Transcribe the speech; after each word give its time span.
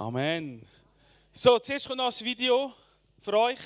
Amen. 0.00 0.66
So, 1.30 1.58
zuerst 1.58 1.86
kommt 1.86 1.98
noch 1.98 2.06
ein 2.06 2.24
Video 2.24 2.72
für 3.20 3.38
euch. 3.38 3.58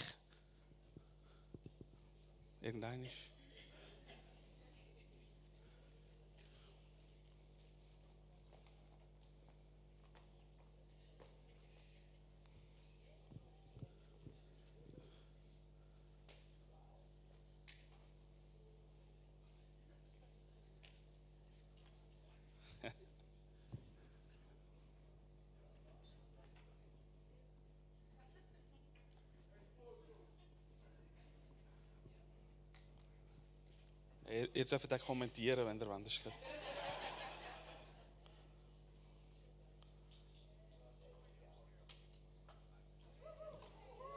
Irgendein 2.60 3.08
Ihr, 34.34 34.48
ihr 34.52 34.64
dürft 34.64 34.92
auch 34.92 34.98
kommentieren, 34.98 35.64
wenn 35.64 35.80
ihr 35.80 35.86
wollt. 35.86 36.10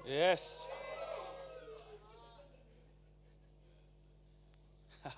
Yes. 0.05 0.67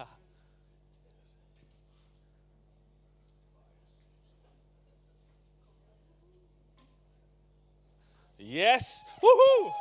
yes. 8.37 9.05
Woohoo! 9.21 9.73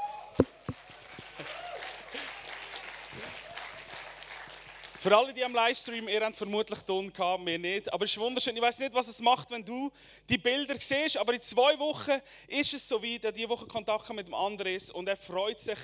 Für 5.01 5.17
alle, 5.17 5.33
die 5.33 5.45
am 5.45 5.55
Livestream, 5.55 6.09
ihr 6.09 6.21
habt 6.25 6.35
vermutlich 6.35 6.81
Ton 6.81 7.13
gehabt, 7.13 7.47
wir 7.47 7.57
nicht. 7.57 7.93
Aber 7.93 8.05
es 8.05 8.11
ist 8.11 8.19
wunderschön. 8.19 8.57
Ich 8.57 8.61
weiß 8.61 8.81
nicht, 8.81 8.93
was 8.93 9.07
es 9.07 9.21
macht, 9.21 9.49
wenn 9.53 9.65
du 9.65 9.93
die 10.29 10.39
Bilder 10.39 10.75
siehst. 10.77 11.19
Aber 11.19 11.33
in 11.33 11.41
zwei 11.41 11.79
Wochen 11.79 12.21
ist 12.49 12.75
es 12.75 12.89
so 12.89 13.01
weit. 13.01 13.37
Diese 13.37 13.49
Woche 13.49 13.65
Kontakt 13.67 14.13
mit 14.13 14.27
dem 14.27 14.35
Andres 14.35 14.91
und 14.91 15.09
er 15.09 15.17
freut 15.17 15.61
sich 15.61 15.79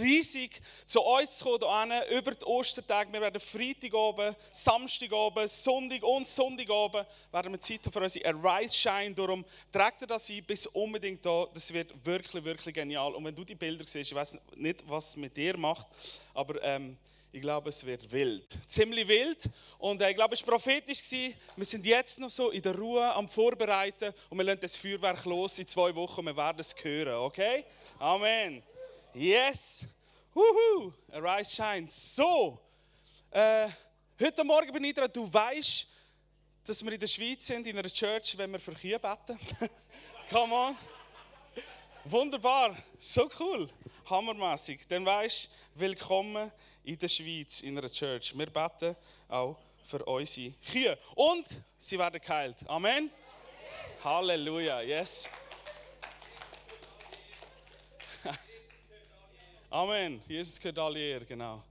riesig, 0.00 0.60
zu 0.84 1.00
uns 1.00 1.38
zu 1.38 1.44
kommen, 1.44 1.92
hierhin, 1.92 2.18
über 2.18 2.34
die 2.34 2.44
Ostertage. 2.44 3.12
Wir 3.12 3.20
werden 3.20 3.40
Freitag 3.40 3.94
oben, 3.94 4.34
Samstag 4.50 5.12
oben, 5.12 5.46
Sonntag 5.46 6.02
und 6.02 6.26
Sonntag 6.26 6.68
oben 6.68 7.06
werden 7.30 7.52
wir 7.52 7.60
Zeit 7.60 7.84
haben 7.84 7.92
für 7.92 8.00
unsere 8.00 8.26
Arise-Shine. 8.26 9.14
Darum 9.14 9.44
trägt 9.70 10.00
er 10.00 10.08
das 10.08 10.28
ein, 10.28 10.42
bis 10.42 10.66
unbedingt 10.66 11.24
da. 11.24 11.46
Das 11.54 11.72
wird 11.72 11.94
wirklich, 12.04 12.42
wirklich 12.42 12.74
genial. 12.74 13.14
Und 13.14 13.24
wenn 13.26 13.34
du 13.36 13.44
die 13.44 13.54
Bilder 13.54 13.84
siehst, 13.86 14.10
ich 14.10 14.16
weiß 14.16 14.36
nicht, 14.56 14.82
was 14.88 15.10
es 15.10 15.16
mit 15.16 15.36
dir 15.36 15.56
macht, 15.56 15.86
aber 16.34 16.60
ähm, 16.64 16.98
ich 17.36 17.42
glaube, 17.42 17.68
es 17.68 17.84
wird 17.84 18.10
wild. 18.10 18.58
Ziemlich 18.66 19.06
wild. 19.06 19.50
Und 19.76 20.00
äh, 20.00 20.08
ich 20.08 20.16
glaube, 20.16 20.32
es 20.32 20.46
war 20.46 20.54
prophetisch. 20.54 21.02
Wir 21.10 21.66
sind 21.66 21.84
jetzt 21.84 22.18
noch 22.18 22.30
so 22.30 22.48
in 22.48 22.62
der 22.62 22.74
Ruhe 22.74 23.12
am 23.14 23.28
Vorbereiten 23.28 24.14
und 24.30 24.38
wir 24.38 24.44
lassen 24.44 24.60
das 24.60 24.74
Feuerwerk 24.74 25.22
los 25.26 25.58
in 25.58 25.66
zwei 25.66 25.94
Wochen. 25.94 26.24
Wir 26.24 26.34
werden 26.34 26.60
es 26.60 26.74
hören, 26.82 27.16
okay? 27.16 27.66
Amen. 27.98 28.62
Yes. 29.12 29.84
Wuhu. 30.32 30.94
Arise 31.12 31.54
Shine. 31.54 31.86
So. 31.88 32.58
Äh, 33.30 33.68
heute 34.18 34.42
Morgen 34.42 34.72
bin 34.72 34.84
ich 34.84 34.94
dran. 34.94 35.10
Du 35.12 35.30
weißt, 35.30 35.86
dass 36.64 36.82
wir 36.82 36.92
in 36.92 37.00
der 37.00 37.06
Schweiz 37.06 37.46
sind, 37.46 37.66
in 37.66 37.78
einer 37.78 37.90
Church, 37.90 38.38
wenn 38.38 38.50
wir 38.50 38.58
für 38.60 38.72
Kühe 38.72 38.98
beten. 38.98 39.38
Come 40.30 40.54
on. 40.54 40.76
Wunderbar, 42.08 42.76
so 43.00 43.28
cool, 43.40 43.68
hammermäßig. 44.08 44.86
Dann 44.86 45.04
weißt 45.04 45.50
willkommen 45.74 46.52
in 46.86 46.98
der 46.98 47.08
Schweiz, 47.08 47.62
in 47.62 47.76
einer 47.76 47.90
Church. 47.90 48.32
Wir 48.36 48.46
beten 48.46 48.94
auch 49.28 49.58
für 49.84 50.04
unsere 50.04 50.52
Kühe. 50.64 50.96
Und 51.16 51.44
sie 51.76 51.98
werden 51.98 52.20
geheilt. 52.20 52.56
Amen. 52.68 53.10
Halleluja, 54.04 54.82
yes. 54.82 55.28
Amen. 59.70 60.22
Jesus 60.28 60.60
gehört 60.60 60.78
alle 60.78 61.00
Ehre, 61.00 61.24
genau. 61.24 61.62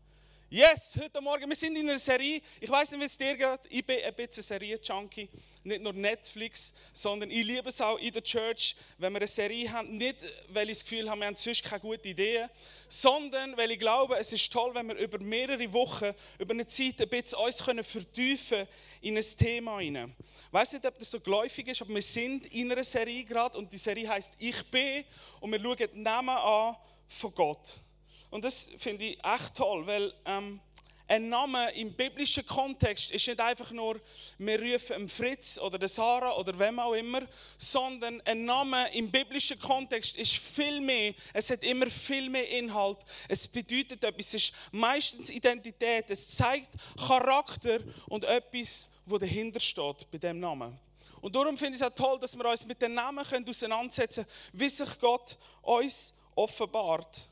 Yes, 0.48 0.96
heute 1.02 1.22
Morgen, 1.22 1.50
wir 1.50 1.56
sind 1.56 1.76
in 1.76 1.90
einer 1.90 1.98
Serie. 1.98 2.40
Ich 2.62 2.70
weiß 2.70 2.92
nicht, 2.92 3.00
wie 3.02 3.06
es 3.06 3.18
dir 3.18 3.36
geht. 3.36 3.62
Ich 3.68 3.84
bin 3.84 3.98
ein 4.06 4.14
bisschen 4.14 4.44
Serie-Junkie. 4.44 5.28
Nicht 5.64 5.82
nur 5.82 5.92
Netflix, 5.92 6.72
sondern 6.94 7.32
ich 7.32 7.44
liebe 7.44 7.70
es 7.70 7.82
auch 7.82 7.98
in 7.98 8.14
der 8.14 8.24
Church, 8.24 8.76
wenn 9.00 9.12
wir 9.14 9.18
eine 9.18 9.28
Serie 9.28 9.72
haben. 9.72 9.98
Nicht, 9.98 10.18
weil 10.50 10.70
ich 10.70 10.78
das 10.78 10.84
Gefühl 10.84 11.10
habe, 11.10 11.20
wir 11.20 11.28
haben 11.28 11.36
sonst 11.36 11.64
keine 11.64 11.82
gute 11.82 12.10
Ideen, 12.10 12.48
sondern 12.88 13.58
weil 13.58 13.72
ich 13.72 13.80
glaube, 13.80 14.18
es 14.20 14.32
ist 14.34 14.54
toll, 14.54 14.70
wenn 14.76 14.88
wir 14.88 14.96
über 14.98 15.18
mehrere 15.18 15.74
Wochen, 15.74 16.12
über 16.38 16.54
eine 16.54 16.68
Zeit 16.68 17.02
ein 17.02 17.10
bisschen 17.10 17.40
uns 17.40 17.64
können 17.64 17.84
vertiefen 17.84 18.68
in 19.02 19.18
ein 19.18 19.24
Thema 19.24 19.80
hinein. 19.80 20.16
Ich 20.20 20.54
weiß 20.54 20.74
nicht, 20.74 20.86
ob 20.86 21.00
das 21.00 21.10
so 21.10 21.20
geläufig 21.20 21.70
ist, 21.70 21.82
aber 21.82 21.96
wir 21.96 22.04
sind 22.04 22.46
in 22.54 22.72
einer 22.72 22.84
Serie 22.84 23.24
gerade 23.24 23.58
und 23.58 23.74
die 23.74 23.80
Serie 23.80 24.08
heißt 24.08 24.34
Ich 24.38 24.64
bin 24.70 25.06
und 25.40 25.52
wir 25.52 25.60
schauen 25.60 25.90
die 25.92 26.00
Namen 26.00 26.30
an 26.30 26.78
von 27.08 27.34
Gott. 27.34 27.80
Und 28.35 28.44
das 28.44 28.69
finde 28.78 29.06
ich 29.06 29.18
echt 29.23 29.56
toll, 29.56 29.88
weil 29.88 30.13
ähm, 30.25 30.59
ein 31.07 31.29
Name 31.29 31.72
im 31.72 31.94
biblischen 31.94 32.46
Kontext 32.46 33.09
ist 33.12 33.25
nicht 33.25 33.40
einfach 33.40 33.72
nur, 33.72 34.01
wir 34.38 34.62
rufen 34.62 35.07
Fritz 35.07 35.57
oder 35.57 35.88
Sarah 35.88 36.35
oder 36.35 36.59
wem 36.59 36.78
auch 36.81 36.91
immer, 36.91 37.22
sondern 37.57 38.19
ein 38.25 38.44
Name 38.44 38.94
im 38.94 39.09
biblischen 39.09 39.57
Kontext 39.57 40.18
ist 40.18 40.35
viel 40.35 40.81
mehr, 40.81 41.13
es 41.31 41.50
hat 41.50 41.63
immer 41.63 41.90
viel 41.90 42.29
mehr 42.29 42.50
Inhalt, 42.50 42.97
es 43.29 43.47
bedeutet 43.47 44.03
etwas, 44.03 44.28
es 44.28 44.34
ist 44.34 44.53
meistens 44.73 45.29
Identität, 45.29 46.09
es 46.09 46.35
zeigt 46.35 46.75
Charakter 47.07 47.79
und 48.09 48.25
etwas, 48.25 48.90
wo 49.06 49.17
dahinter 49.17 49.62
steht 49.62 50.12
bei 50.12 50.17
dem 50.17 50.41
Namen. 50.41 50.78
Und 51.22 51.34
darum 51.34 51.57
finde 51.57 51.75
ich 51.75 51.81
es 51.81 51.88
auch 51.88 51.96
toll, 51.96 52.19
dass 52.19 52.38
wir 52.38 52.44
uns 52.50 52.66
mit 52.66 52.81
den 52.81 52.96
Namen 52.96 53.23
können 53.23 53.47
auseinandersetzen 53.47 54.25
können, 54.25 54.59
wie 54.59 54.69
sich 54.69 55.00
Gott 55.00 55.38
uns 55.62 56.13
offenbart. 56.35 57.29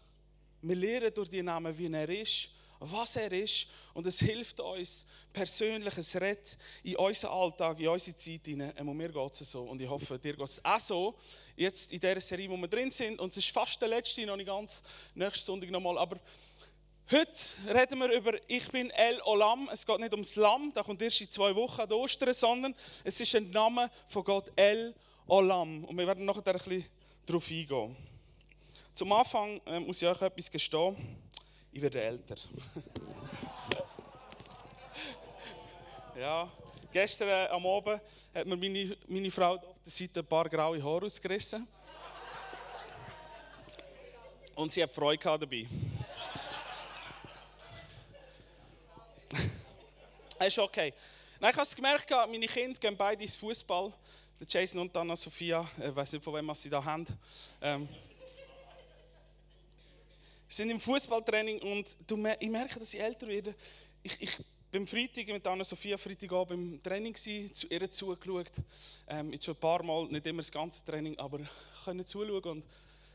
Wir 0.65 0.77
lernen 0.77 1.13
durch 1.13 1.27
die 1.27 1.43
Namen, 1.43 1.77
wie 1.77 1.91
er 1.91 2.07
ist, 2.07 2.49
was 2.79 3.17
er 3.17 3.29
ist. 3.33 3.67
Und 3.93 4.07
es 4.07 4.19
hilft 4.19 4.61
uns 4.61 5.05
persönlich, 5.33 5.97
es 5.97 6.15
rettet 6.15 6.57
in 6.83 6.95
unseren 6.95 7.31
Alltag, 7.31 7.81
in 7.81 7.89
unsere 7.89 8.15
Zeit 8.15 8.45
hinein. 8.45 8.71
Und 8.87 8.95
mir 8.95 9.09
geht 9.09 9.33
es 9.33 9.51
so. 9.51 9.63
Und 9.63 9.81
ich 9.81 9.89
hoffe, 9.89 10.17
dir 10.17 10.37
geht 10.37 10.47
es 10.47 10.63
auch 10.63 10.79
so. 10.79 11.15
Jetzt 11.57 11.91
in 11.91 11.99
dieser 11.99 12.21
Serie, 12.21 12.49
wo 12.49 12.55
wir 12.55 12.69
drin 12.69 12.91
sind. 12.91 13.19
Und 13.19 13.31
es 13.31 13.37
ist 13.37 13.49
fast 13.49 13.81
der 13.81 13.89
letzte, 13.89 14.25
noch 14.25 14.37
nicht 14.37 14.47
ganz. 14.47 14.81
Nächsten 15.13 15.45
Sonntag 15.45 15.69
nochmal. 15.69 15.97
Aber 15.97 16.17
heute 17.11 17.33
reden 17.67 17.99
wir 17.99 18.13
über 18.13 18.33
Ich 18.47 18.71
bin 18.71 18.89
El 18.91 19.21
Olam. 19.25 19.69
Es 19.69 19.85
geht 19.85 19.99
nicht 19.99 20.13
ums 20.13 20.37
Lamm, 20.37 20.71
da 20.73 20.81
kommt 20.81 21.01
erst 21.01 21.19
in 21.19 21.29
zwei 21.29 21.53
Wochen 21.53 21.81
an 21.81 21.91
Ostern, 21.91 22.33
sondern 22.33 22.73
es 23.03 23.19
ist 23.19 23.35
ein 23.35 23.49
Name 23.49 23.91
von 24.07 24.23
Gott, 24.23 24.49
El 24.55 24.95
Olam. 25.27 25.83
Und 25.83 25.97
wir 25.97 26.07
werden 26.07 26.23
nachher 26.23 26.47
ein 26.47 26.53
bisschen 26.53 26.85
darauf 27.25 27.51
eingehen. 27.51 28.12
Zum 28.93 29.11
Anfang 29.11 29.59
äh, 29.65 29.79
muss 29.79 30.01
ich 30.03 30.07
euch 30.07 30.21
etwas 30.21 30.51
gestehen. 30.51 30.95
Ich 31.71 31.81
werde 31.81 31.99
älter. 31.99 32.35
ja, 36.19 36.47
gestern 36.91 37.27
äh, 37.27 37.47
am 37.47 37.65
Abend 37.65 37.99
hat 38.35 38.45
mir 38.45 38.55
meine, 38.55 38.95
meine 39.07 39.31
Frau 39.31 39.55
auf 39.55 39.61
der 39.83 39.91
Seite 39.91 40.19
ein 40.19 40.27
paar 40.27 40.47
graue 40.47 40.83
Haare 40.83 41.07
ausgerissen. 41.07 41.67
Und 44.53 44.71
sie 44.71 44.83
hat 44.83 44.93
Freude 44.93 45.23
dabei. 45.23 45.65
Das 50.37 50.47
ist 50.49 50.59
okay. 50.59 50.93
Nein, 51.39 51.49
ich 51.49 51.57
habe 51.57 51.67
es 51.67 51.75
gemerkt, 51.75 52.11
meine 52.11 52.45
Kinder 52.45 52.79
gehen 52.79 52.95
beide 52.95 53.23
ins 53.23 53.37
Fußball. 53.37 53.91
Jason 54.47 54.81
und 54.81 54.95
Anna 54.95 55.15
Sophia, 55.15 55.67
ich 55.83 55.95
weiß 55.95 56.13
nicht, 56.13 56.23
von 56.23 56.35
wem 56.35 56.53
sie 56.53 56.69
da 56.69 56.83
haben. 56.83 57.07
Ähm, 57.59 57.89
sind 60.55 60.69
im 60.69 60.79
Fußballtraining 60.79 61.59
und 61.61 61.97
du, 62.05 62.23
ich 62.39 62.49
merke, 62.49 62.79
dass 62.79 62.93
ich 62.93 63.01
älter 63.01 63.27
werde. 63.27 63.55
Ich, 64.03 64.21
ich 64.21 64.37
bin 64.69 64.85
Freitag 64.85 65.27
mit 65.27 65.45
Anna-Sophia 65.47 65.97
Freitagabend 65.97 66.73
im 66.73 66.83
Training 66.83 67.13
gewesen, 67.13 67.53
zu 67.53 67.67
ihr 67.67 67.89
zugeschaut. 67.89 68.51
Ähm, 69.07 69.33
jetzt 69.33 69.45
schon 69.45 69.55
ein 69.55 69.59
paar 69.59 69.81
Mal, 69.81 70.05
nicht 70.07 70.25
immer 70.27 70.41
das 70.41 70.51
ganze 70.51 70.85
Training, 70.85 71.17
aber 71.17 71.39
können 71.83 72.05
zuschauen 72.05 72.43
und 72.43 72.65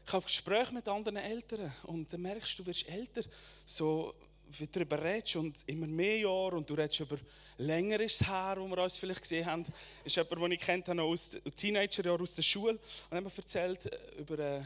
ich 0.04 0.12
habe 0.12 0.24
Gespräche 0.24 0.72
mit 0.72 0.88
anderen 0.88 1.16
Eltern 1.16 1.72
und 1.84 2.12
dann 2.12 2.22
merkst 2.22 2.58
du, 2.58 2.62
du 2.62 2.70
wirst 2.70 2.88
älter, 2.88 3.22
so 3.66 4.14
wie 4.50 4.66
du 4.66 4.72
darüber 4.72 5.02
redest 5.02 5.36
und 5.36 5.58
immer 5.66 5.86
mehr 5.86 6.18
Jahre 6.18 6.56
und 6.56 6.68
du 6.68 6.74
redest 6.74 7.00
über 7.00 7.18
länger 7.58 8.00
ist 8.00 8.26
her, 8.26 8.56
wir 8.56 8.78
uns 8.78 8.96
vielleicht 8.96 9.20
gesehen 9.20 9.46
haben. 9.46 9.64
Das 9.64 9.74
ist 10.04 10.16
jemand, 10.16 10.42
den 10.42 10.52
ich 10.52 10.60
kennt 10.60 10.88
habe, 10.88 11.02
aus 11.02 11.30
Teenagerjahren 11.56 12.22
aus 12.22 12.34
der 12.34 12.42
Schule 12.42 12.78
und 13.10 13.16
hat 13.16 13.22
mir 13.22 13.30
erzählt 13.36 13.86
äh, 13.86 13.98
über 14.18 14.38
äh, 14.38 14.62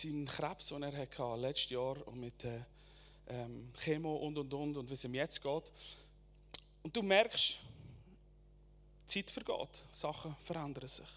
seinen 0.00 0.26
Krebs, 0.26 0.68
den 0.68 0.82
er 0.82 0.96
hatte 0.96 1.36
letztes 1.36 1.70
Jahr 1.70 2.06
und 2.06 2.20
mit 2.20 2.44
äh, 2.44 2.60
ähm, 3.28 3.72
Chemo 3.76 4.16
und 4.16 4.36
und 4.38 4.52
und 4.52 4.76
und 4.76 4.88
wie 4.88 4.94
es 4.94 5.04
ihm 5.04 5.14
jetzt 5.14 5.40
geht. 5.40 5.72
Und 6.82 6.94
du 6.94 7.02
merkst, 7.02 7.60
die 9.08 9.24
Zeit 9.24 9.30
vergeht, 9.30 9.82
Sachen 9.90 10.34
verändern 10.36 10.88
sich. 10.88 11.08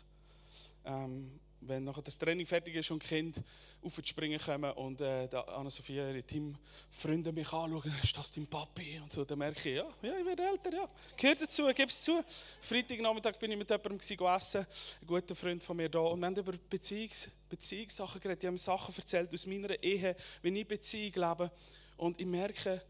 Ähm, 0.86 1.40
wenn 1.62 1.84
nachher 1.84 2.02
das 2.02 2.18
Training 2.18 2.46
fertig 2.46 2.76
ist 2.76 2.92
und 2.92 3.04
die 3.04 3.08
Kinder 3.08 3.42
auf 3.82 3.96
die 3.96 4.08
Springen 4.08 4.40
kommen 4.40 4.72
und 4.74 5.02
äh, 5.02 5.28
Anna-Sophia, 5.32 6.10
ihre 6.10 6.24
Teamfreunde 6.24 7.32
mich 7.32 7.52
anschauen, 7.52 7.94
ist 8.04 8.16
das 8.16 8.32
dein 8.32 8.48
Papi? 8.48 9.00
Und 9.02 9.12
so, 9.12 9.26
dann 9.26 9.40
merke 9.40 9.70
ich, 9.70 9.76
ja, 9.78 9.86
ja 10.02 10.20
ich 10.20 10.26
werde 10.26 10.44
älter, 10.44 10.74
ja. 10.74 10.90
Gehört 11.16 11.42
dazu, 11.42 11.68
gib 11.76 11.90
es 11.90 12.04
zu. 12.04 12.24
Freitagnachmittag 12.62 13.38
bin 13.40 13.52
ich 13.52 13.58
mit 13.58 13.70
jemandem 13.70 14.00
essen, 14.00 14.68
ein 15.02 15.08
guter 15.08 15.36
Freund 15.36 15.64
von 15.64 15.78
mir 15.78 15.90
da, 15.90 16.00
und 16.00 16.20
wir 16.20 16.28
haben 16.28 16.36
über 16.36 16.54
Beziehungs 16.70 17.30
Beziehungssachen 17.50 18.20
geredet. 18.20 18.44
Die 18.44 18.48
haben 18.48 18.58
Sachen 18.58 18.94
erzählt 18.96 19.34
aus 19.34 19.46
meiner 19.46 19.82
Ehe, 19.82 20.16
wie 20.42 20.60
ich 20.60 20.68
Beziehung 20.68 21.14
lebe. 21.14 21.52
Und 21.96 22.20
ich 22.20 22.28
merke, 22.28 22.82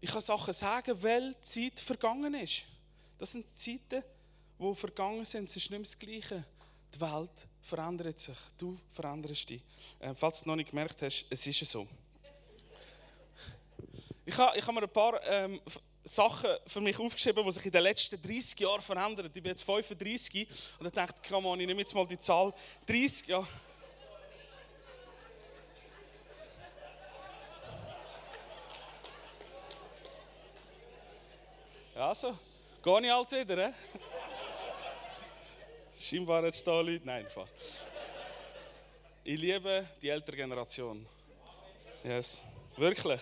ich 0.00 0.10
kann 0.10 0.22
Sachen 0.22 0.54
sagen, 0.54 1.02
weil 1.02 1.34
die 1.34 1.70
Zeit 1.70 1.80
vergangen 1.80 2.34
ist. 2.34 2.62
Das 3.18 3.32
sind 3.32 3.48
Zeiten, 3.54 4.04
die 4.58 4.74
vergangen 4.74 5.24
sind, 5.24 5.48
es 5.48 5.56
ist 5.56 5.70
nicht 5.70 5.70
mehr 5.70 5.80
das 5.80 5.98
Gleiche. 5.98 6.44
Die 6.94 7.00
Welt 7.00 7.48
verändert 7.68 8.18
sich, 8.18 8.36
du 8.56 8.78
veränderst 8.90 9.50
dich. 9.50 9.62
Äh, 10.00 10.14
falls 10.14 10.36
du 10.36 10.40
es 10.40 10.46
noch 10.46 10.56
nicht 10.56 10.70
gemerkt 10.70 11.02
hast, 11.02 11.26
es 11.28 11.46
ist 11.46 11.70
so. 11.70 11.86
Ich 14.24 14.36
habe 14.36 14.60
ha 14.60 14.72
mir 14.72 14.82
ein 14.82 14.88
paar 14.88 15.22
ähm, 15.26 15.60
Sachen 16.04 16.50
für 16.66 16.80
mich 16.80 16.98
aufgeschrieben, 16.98 17.44
die 17.44 17.52
sich 17.52 17.66
in 17.66 17.72
den 17.72 17.82
letzten 17.82 18.20
30 18.20 18.58
Jahren 18.60 18.80
verändern. 18.80 19.26
Ich 19.26 19.32
bin 19.32 19.46
jetzt 19.46 19.62
35 19.62 20.48
und 20.78 20.86
ich 20.86 20.92
dachte, 20.92 21.20
komm 21.28 21.46
on, 21.46 21.60
ich 21.60 21.66
nehme 21.66 21.80
jetzt 21.80 21.94
mal 21.94 22.06
die 22.06 22.18
Zahl 22.18 22.52
30 22.86 23.28
Jahre. 23.28 23.48
Also, 31.94 32.38
gehe 32.82 33.00
ich 33.02 33.10
halt 33.10 33.32
wieder, 33.32 33.68
eh? 33.68 33.72
Scheinbar 36.00 36.44
jetzt 36.44 36.66
da 36.66 36.80
Leute. 36.80 37.04
Nein, 37.04 37.26
Spaß. 37.30 37.48
Ich 39.24 39.38
liebe 39.38 39.86
die 40.00 40.08
ältere 40.08 40.36
Generation. 40.36 41.06
Yes, 42.04 42.44
wirklich. 42.76 43.20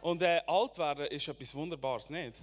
Und 0.00 0.22
äh, 0.22 0.40
alt 0.46 0.78
werden 0.78 1.06
ist 1.06 1.26
etwas 1.28 1.54
Wunderbares, 1.54 2.10
nicht? 2.10 2.34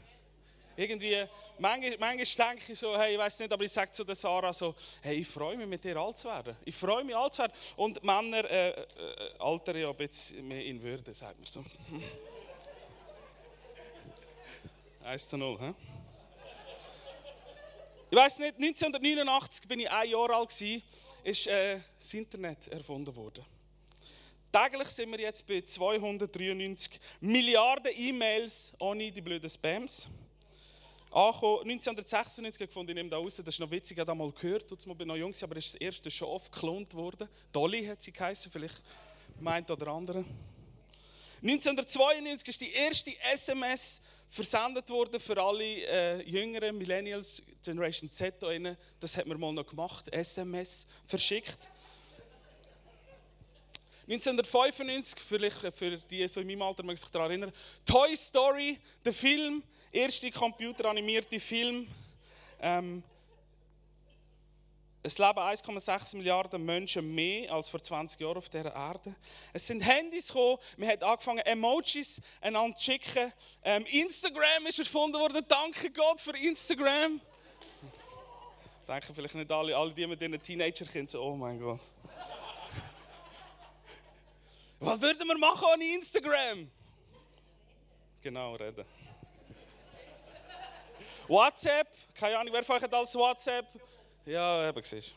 Irgendwie, 0.75 1.25
manchmal, 1.57 1.97
manchmal 1.97 2.56
denke 2.56 2.73
ich 2.73 2.79
so, 2.79 2.97
hey, 2.97 3.13
ich 3.13 3.19
weiß 3.19 3.39
nicht, 3.39 3.51
aber 3.51 3.63
ich 3.63 3.71
sage 3.71 3.91
zu 3.91 4.03
der 4.03 4.15
Sarah 4.15 4.53
so, 4.53 4.75
hey, 5.01 5.18
ich 5.18 5.27
freue 5.27 5.57
mich, 5.57 5.68
mit 5.68 5.83
dir 5.83 5.97
alt 5.97 6.18
zu 6.18 6.27
werden. 6.27 6.56
Ich 6.65 6.75
freue 6.75 7.03
mich, 7.03 7.15
alt 7.15 7.33
zu 7.33 7.44
werden. 7.44 7.53
Und 7.75 8.03
Männer, 8.03 8.50
äh, 8.50 8.69
äh, 8.69 8.85
alter 9.39 9.75
ja 9.75 9.89
ein 9.89 9.95
bisschen 9.95 10.47
mehr 10.47 10.65
in 10.65 10.81
Würde, 10.81 11.13
sagt 11.13 11.38
man 11.38 11.45
so. 11.45 11.63
1 15.03 15.29
zu 15.29 15.38
0, 15.38 15.59
hä? 15.59 15.73
Ich 18.13 18.18
weiß 18.18 18.40
nicht, 18.40 18.56
1989 18.58 19.69
bin 19.69 19.80
ich 19.80 19.90
ein 19.90 20.10
Jahr 20.10 20.30
alt 20.31 20.50
gewesen, 20.50 20.84
ist 21.24 21.48
äh, 21.48 21.80
das 21.98 22.13
Internet 22.13 22.68
erfunden 22.68 23.16
worden. 23.16 23.46
Täglich 24.52 24.90
sind 24.90 25.12
wir 25.12 25.19
jetzt 25.22 25.48
bei 25.48 25.62
293 25.62 27.00
Milliarden 27.22 27.94
E-Mails 27.96 28.74
ohne 28.80 29.10
die 29.13 29.22
blöden 29.22 29.50
Spams. 29.50 30.10
Angekommen, 31.10 31.62
1996 31.62 32.68
gefunden, 32.68 32.90
ich 32.90 32.96
nehme 32.96 33.10
da 33.10 33.16
raus, 33.16 33.38
das 33.38 33.48
ist 33.48 33.62
noch 33.62 33.72
witzig, 33.72 33.96
ich 33.96 34.02
habe 34.02 34.08
das 34.08 34.18
mal 34.18 34.31
gehört, 34.34 34.69
als 34.69 34.86
ich 34.86 35.06
noch 35.06 35.16
jung 35.16 35.34
war, 35.34 35.44
aber 35.44 35.56
es 35.56 35.68
ist 35.68 35.75
das 35.75 35.81
erste 35.81 36.12
schon 36.12 36.28
oft 36.28 36.52
geklont 36.52 36.94
worden. 36.94 37.30
Dolly 37.54 37.86
hat 37.86 38.02
sie 38.02 38.12
geheißen, 38.12 38.52
vielleicht 38.52 38.84
meint 39.40 39.72
oder 39.72 39.88
andere. 39.88 40.25
1992 41.42 42.48
ist 42.50 42.62
die 42.62 42.72
erste 42.72 43.12
SMS 43.34 44.00
versendet 44.28 44.90
worden 44.90 45.20
für 45.20 45.42
alle 45.42 45.64
äh, 45.64 46.22
jüngeren 46.30 46.78
Millennials, 46.78 47.42
Generation 47.64 48.10
Z. 48.12 48.36
Das 49.00 49.18
hat 49.18 49.26
man 49.26 49.40
mal 49.40 49.52
noch 49.52 49.66
gemacht, 49.66 50.08
SMS 50.14 50.86
verschickt. 51.06 51.58
1995, 54.08 55.20
vielleicht 55.20 55.74
für 55.74 55.98
die 55.98 56.28
so 56.28 56.42
in 56.42 56.48
meinem 56.48 56.62
Alter 56.62 56.84
mag 56.84 56.98
sich 56.98 57.10
daran 57.10 57.32
erinnern, 57.32 57.54
Toy 57.86 58.16
Story, 58.16 58.78
der 59.04 59.14
Film, 59.14 59.64
erste 59.92 60.30
computeranimierte 60.32 61.40
Film. 61.40 61.88
Ähm, 62.60 63.04
es 65.03 65.18
leben 65.18 65.39
1,6 65.39 66.15
Milliarden 66.18 66.63
Menschen 66.63 67.13
mehr 67.13 67.51
als 67.51 67.69
vor 67.69 67.81
20 67.81 68.21
Jahren 68.21 68.38
auf 68.38 68.50
dieser 68.50 68.74
Erde. 68.74 69.15
Es 69.51 69.65
sind 69.65 69.81
Handys 69.81 70.27
gekommen, 70.27 70.57
man 70.77 70.89
hat 70.89 71.03
angefangen, 71.03 71.39
Emojis 71.39 72.21
einander 72.39 72.77
zu 72.77 72.92
schicken. 72.92 73.33
Ähm, 73.63 73.86
Instagram 73.88 74.68
ist 74.68 74.77
erfunden 74.77 75.19
worden, 75.19 75.44
danke 75.48 75.89
Gott 75.92 76.19
für 76.19 76.38
Instagram. 76.38 77.19
Denken 78.88 79.15
vielleicht 79.15 79.36
nicht 79.36 79.51
alle, 79.51 79.75
alle 79.75 79.92
die 79.92 80.06
mit 80.06 80.21
ihren 80.21 80.42
Teenager-Kindern 80.42 81.07
so, 81.07 81.21
oh 81.24 81.36
mein 81.36 81.59
Gott. 81.59 81.81
Was 84.80 85.01
würden 85.01 85.27
wir 85.27 85.38
machen 85.38 85.68
ohne 85.74 85.83
Instagram? 85.95 86.69
Genau, 88.21 88.54
reden. 88.54 88.86
WhatsApp, 91.27 91.88
keine 92.13 92.38
Ahnung, 92.38 92.54
wer 92.54 92.63
von 92.63 92.75
euch 92.75 92.83
hat 92.83 92.94
als 92.94 93.15
WhatsApp? 93.15 93.65
Ja, 94.25 94.69
eben, 94.69 94.83
siehst 94.83 95.15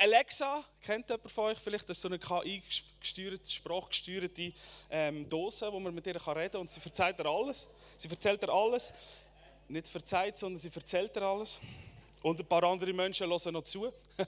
Alexa, 0.00 0.64
kennt 0.82 1.08
jemand 1.08 1.30
von 1.30 1.44
euch 1.46 1.58
vielleicht? 1.58 1.88
Das 1.88 1.96
ist 1.96 2.02
so 2.02 2.08
eine 2.08 2.18
KI-gesteuerte, 2.18 3.50
sprachgesteuerte 3.50 4.52
ähm, 4.90 5.28
Dose, 5.28 5.72
wo 5.72 5.80
man 5.80 5.92
mit 5.92 6.06
ihr 6.06 6.14
reden 6.14 6.52
kann 6.52 6.60
und 6.60 6.70
sie 6.70 6.80
erzählt 6.84 7.18
dir 7.18 7.26
alles. 7.26 7.68
Sie 7.96 8.08
erzählt 8.08 8.40
dir 8.42 8.48
alles. 8.48 8.92
Nicht 9.68 9.88
verzeiht, 9.88 10.38
sondern 10.38 10.58
sie 10.58 10.70
erzählt 10.72 11.14
dir 11.14 11.22
alles. 11.22 11.60
Und 12.22 12.38
ein 12.38 12.46
paar 12.46 12.62
andere 12.64 12.92
Menschen 12.92 13.28
hören 13.28 13.52
noch 13.52 13.64
zu. 13.64 13.92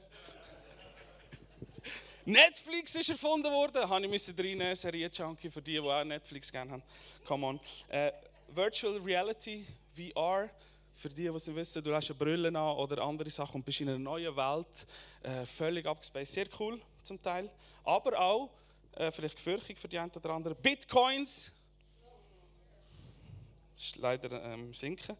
Netflix 2.24 2.96
ist 2.96 3.10
erfunden 3.10 3.50
worden. 3.52 3.88
Habe 3.88 4.04
ich 4.04 4.10
müssen 4.10 4.34
reinnehmen, 4.36 4.74
Serie 4.74 5.08
Junkie 5.12 5.50
für 5.50 5.62
die, 5.62 5.72
die 5.72 5.80
auch 5.80 6.04
Netflix 6.04 6.50
gerne 6.50 6.72
haben. 6.72 6.82
Come 7.24 7.46
on. 7.46 7.60
Äh, 7.88 8.12
Virtual 8.48 8.98
Reality, 8.98 9.64
VR 9.94 10.50
für 11.00 11.08
die, 11.08 11.22
die 11.22 11.54
wissen, 11.54 11.82
du 11.82 11.94
hast 11.94 12.10
eine 12.10 12.58
an 12.58 12.76
oder 12.76 13.02
andere 13.02 13.30
Sachen 13.30 13.56
und 13.56 13.64
bist 13.64 13.80
in 13.80 13.88
einer 13.88 13.98
neuen 13.98 14.36
Welt, 14.36 14.86
äh, 15.22 15.46
völlig 15.46 15.86
abgespaced. 15.86 16.34
Sehr 16.34 16.46
cool 16.58 16.78
zum 17.02 17.20
Teil. 17.22 17.50
Aber 17.84 18.20
auch, 18.20 18.50
äh, 18.92 19.10
vielleicht 19.10 19.36
gefürchtig 19.36 19.78
für 19.78 19.88
die 19.88 19.98
einen 19.98 20.10
oder 20.10 20.30
anderen, 20.30 20.56
Bitcoins. 20.58 21.50
Das 23.74 23.84
ist 23.84 23.96
leider 23.96 24.42
ähm, 24.44 24.74
sinken. 24.74 25.16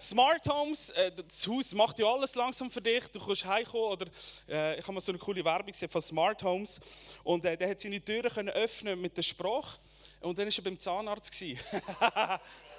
Smart 0.00 0.46
Homes, 0.48 0.90
äh, 0.90 1.10
das 1.10 1.44
Haus 1.48 1.74
macht 1.74 1.98
ja 1.98 2.06
alles 2.06 2.36
langsam 2.36 2.70
für 2.70 2.80
dich. 2.80 3.08
Du 3.08 3.18
kannst 3.18 3.44
heimkommen 3.44 3.90
oder 3.90 4.06
äh, 4.48 4.78
ich 4.78 4.82
habe 4.82 4.92
mal 4.92 5.00
so 5.00 5.10
eine 5.10 5.18
coole 5.18 5.44
Werbung 5.44 5.72
gesehen 5.72 5.88
von 5.88 6.00
Smart 6.00 6.40
Homes 6.44 6.80
und 7.24 7.44
äh, 7.44 7.56
der 7.56 7.68
hat 7.68 7.80
seine 7.80 8.00
Türen 8.00 8.30
können 8.30 8.50
öffnen 8.50 9.00
mit 9.00 9.16
der 9.16 9.22
Sprache 9.22 9.78
und 10.20 10.38
dann 10.38 10.46
war 10.46 10.54
er 10.56 10.62
beim 10.62 10.78
Zahnarzt. 10.78 11.34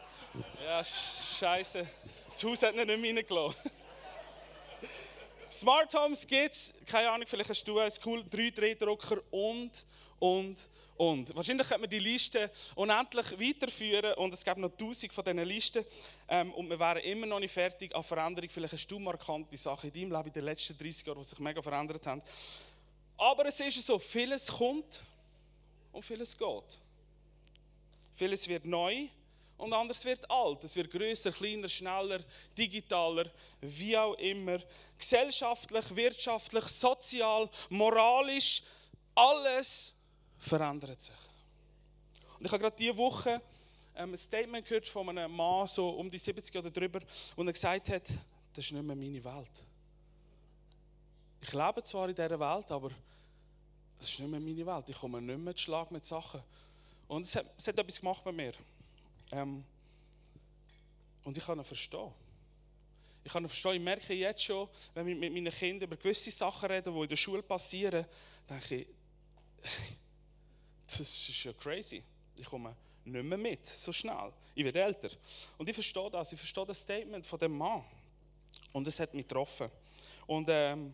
Ja, 0.63 0.83
scheiße. 0.83 1.87
Das 2.25 2.43
Haus 2.43 2.63
hat 2.63 2.75
ihn 2.75 2.87
nicht 2.87 2.99
mehr 2.99 3.15
reingelassen. 3.15 3.71
Smart 5.51 5.93
Homes 5.93 6.25
gibt 6.25 6.53
es, 6.53 6.73
keine 6.85 7.09
Ahnung, 7.09 7.27
vielleicht 7.27 7.49
hast 7.49 7.67
du 7.67 7.77
einen 7.77 7.91
cool 8.05 8.21
3D-Drucker 8.21 9.21
und, 9.31 9.85
und, 10.17 10.69
und. 10.95 11.35
Wahrscheinlich 11.35 11.67
könnte 11.67 11.81
man 11.81 11.89
die 11.89 11.99
Liste 11.99 12.49
unendlich 12.75 13.31
weiterführen 13.31 14.13
und 14.13 14.33
es 14.33 14.45
gibt 14.45 14.57
noch 14.57 14.69
tausend 14.69 15.11
von 15.11 15.25
diesen 15.25 15.43
Listen 15.43 15.83
ähm, 16.29 16.53
und 16.53 16.69
wir 16.69 16.79
wären 16.79 16.99
immer 16.99 17.27
noch 17.27 17.39
nicht 17.39 17.53
fertig 17.53 17.93
an 17.93 18.03
Veränderung. 18.03 18.49
Vielleicht 18.49 18.73
hast 18.73 18.87
du 18.87 18.97
markante 18.97 19.57
Sachen 19.57 19.91
in 19.91 19.93
deinem 19.93 20.17
Leben 20.17 20.27
in 20.27 20.33
den 20.33 20.45
letzten 20.45 20.77
30 20.77 21.05
Jahren, 21.05 21.19
die 21.19 21.25
sich 21.25 21.39
mega 21.39 21.61
verändert 21.61 22.07
haben. 22.07 22.21
Aber 23.17 23.45
es 23.45 23.59
ist 23.59 23.81
so, 23.85 23.99
vieles 23.99 24.47
kommt 24.47 25.03
und 25.91 26.03
vieles 26.05 26.37
geht. 26.37 26.79
Vieles 28.13 28.47
wird 28.47 28.65
neu 28.65 29.09
und 29.61 29.73
anders 29.73 30.03
wird 30.03 30.29
alt. 30.29 30.63
Es 30.63 30.75
wird 30.75 30.89
größer, 30.89 31.31
kleiner, 31.31 31.69
schneller, 31.69 32.19
digitaler, 32.57 33.29
wie 33.61 33.95
auch 33.95 34.15
immer. 34.15 34.59
Gesellschaftlich, 34.97 35.95
wirtschaftlich, 35.95 36.65
sozial, 36.65 37.47
moralisch, 37.69 38.63
alles 39.13 39.93
verändert 40.39 41.01
sich. 41.01 41.15
Und 42.39 42.45
ich 42.45 42.51
habe 42.51 42.61
gerade 42.63 42.75
diese 42.75 42.97
Woche 42.97 43.39
ähm, 43.95 44.13
ein 44.13 44.17
Statement 44.17 44.65
gehört 44.67 44.87
von 44.87 45.07
einem 45.09 45.31
Mann, 45.31 45.67
so 45.67 45.89
um 45.89 46.09
die 46.09 46.17
70 46.17 46.55
oder 46.57 46.71
drüber, 46.71 46.99
und 47.35 47.45
er 47.45 47.53
gesagt 47.53 47.89
hat, 47.89 48.07
das 48.53 48.65
ist 48.65 48.71
nicht 48.71 48.83
mehr 48.83 48.95
meine 48.95 49.23
Welt. 49.23 49.63
Ich 51.39 51.53
lebe 51.53 51.83
zwar 51.83 52.09
in 52.09 52.15
dieser 52.15 52.39
Welt, 52.39 52.71
aber 52.71 52.89
das 53.99 54.09
ist 54.09 54.19
nicht 54.19 54.29
mehr 54.29 54.39
meine 54.39 54.65
Welt. 54.65 54.89
Ich 54.89 54.97
komme 54.97 55.21
nicht 55.21 55.37
mehr 55.37 55.55
zu 55.55 55.61
Schlag 55.61 55.91
mit 55.91 56.03
Sachen. 56.03 56.41
Und 57.07 57.23
es 57.23 57.35
hat, 57.35 57.45
es 57.57 57.67
hat 57.67 57.77
etwas 57.77 57.99
gemacht 57.99 58.23
bei 58.23 58.31
mir. 58.31 58.53
Ähm, 59.31 59.63
und 61.23 61.37
ich 61.37 61.45
kann 61.45 61.59
ihn 61.59 61.63
verstehen. 61.63 62.11
Ich 63.23 63.31
kann 63.31 63.43
ihn 63.43 63.47
verstehen. 63.47 63.73
Ich 63.73 63.81
merke 63.81 64.13
jetzt 64.13 64.43
schon, 64.43 64.67
wenn 64.93 65.07
ich 65.07 65.17
mit 65.17 65.33
meinen 65.33 65.51
Kindern 65.51 65.87
über 65.87 65.97
gewisse 65.97 66.31
Sachen 66.31 66.69
rede, 66.69 66.91
die 66.91 66.99
in 66.99 67.07
der 67.07 67.15
Schule 67.15 67.43
passieren, 67.43 68.05
denke 68.49 68.75
ich, 68.75 68.87
das 70.87 70.99
ist 70.99 71.43
ja 71.43 71.53
crazy. 71.53 72.03
Ich 72.35 72.45
komme 72.45 72.75
nicht 73.05 73.23
mehr 73.23 73.37
mit, 73.37 73.65
so 73.65 73.91
schnell. 73.91 74.31
Ich 74.53 74.63
werde 74.63 74.81
älter. 74.81 75.09
Und 75.57 75.69
ich 75.69 75.75
verstehe 75.75 76.09
das. 76.09 76.33
Ich 76.33 76.39
verstehe 76.39 76.65
das 76.65 76.81
Statement 76.81 77.25
von 77.25 77.39
dem 77.39 77.57
Mann. 77.57 77.83
Und 78.73 78.87
es 78.87 78.99
hat 78.99 79.13
mich 79.13 79.27
getroffen. 79.27 79.69
Und 80.27 80.47
ähm, 80.49 80.93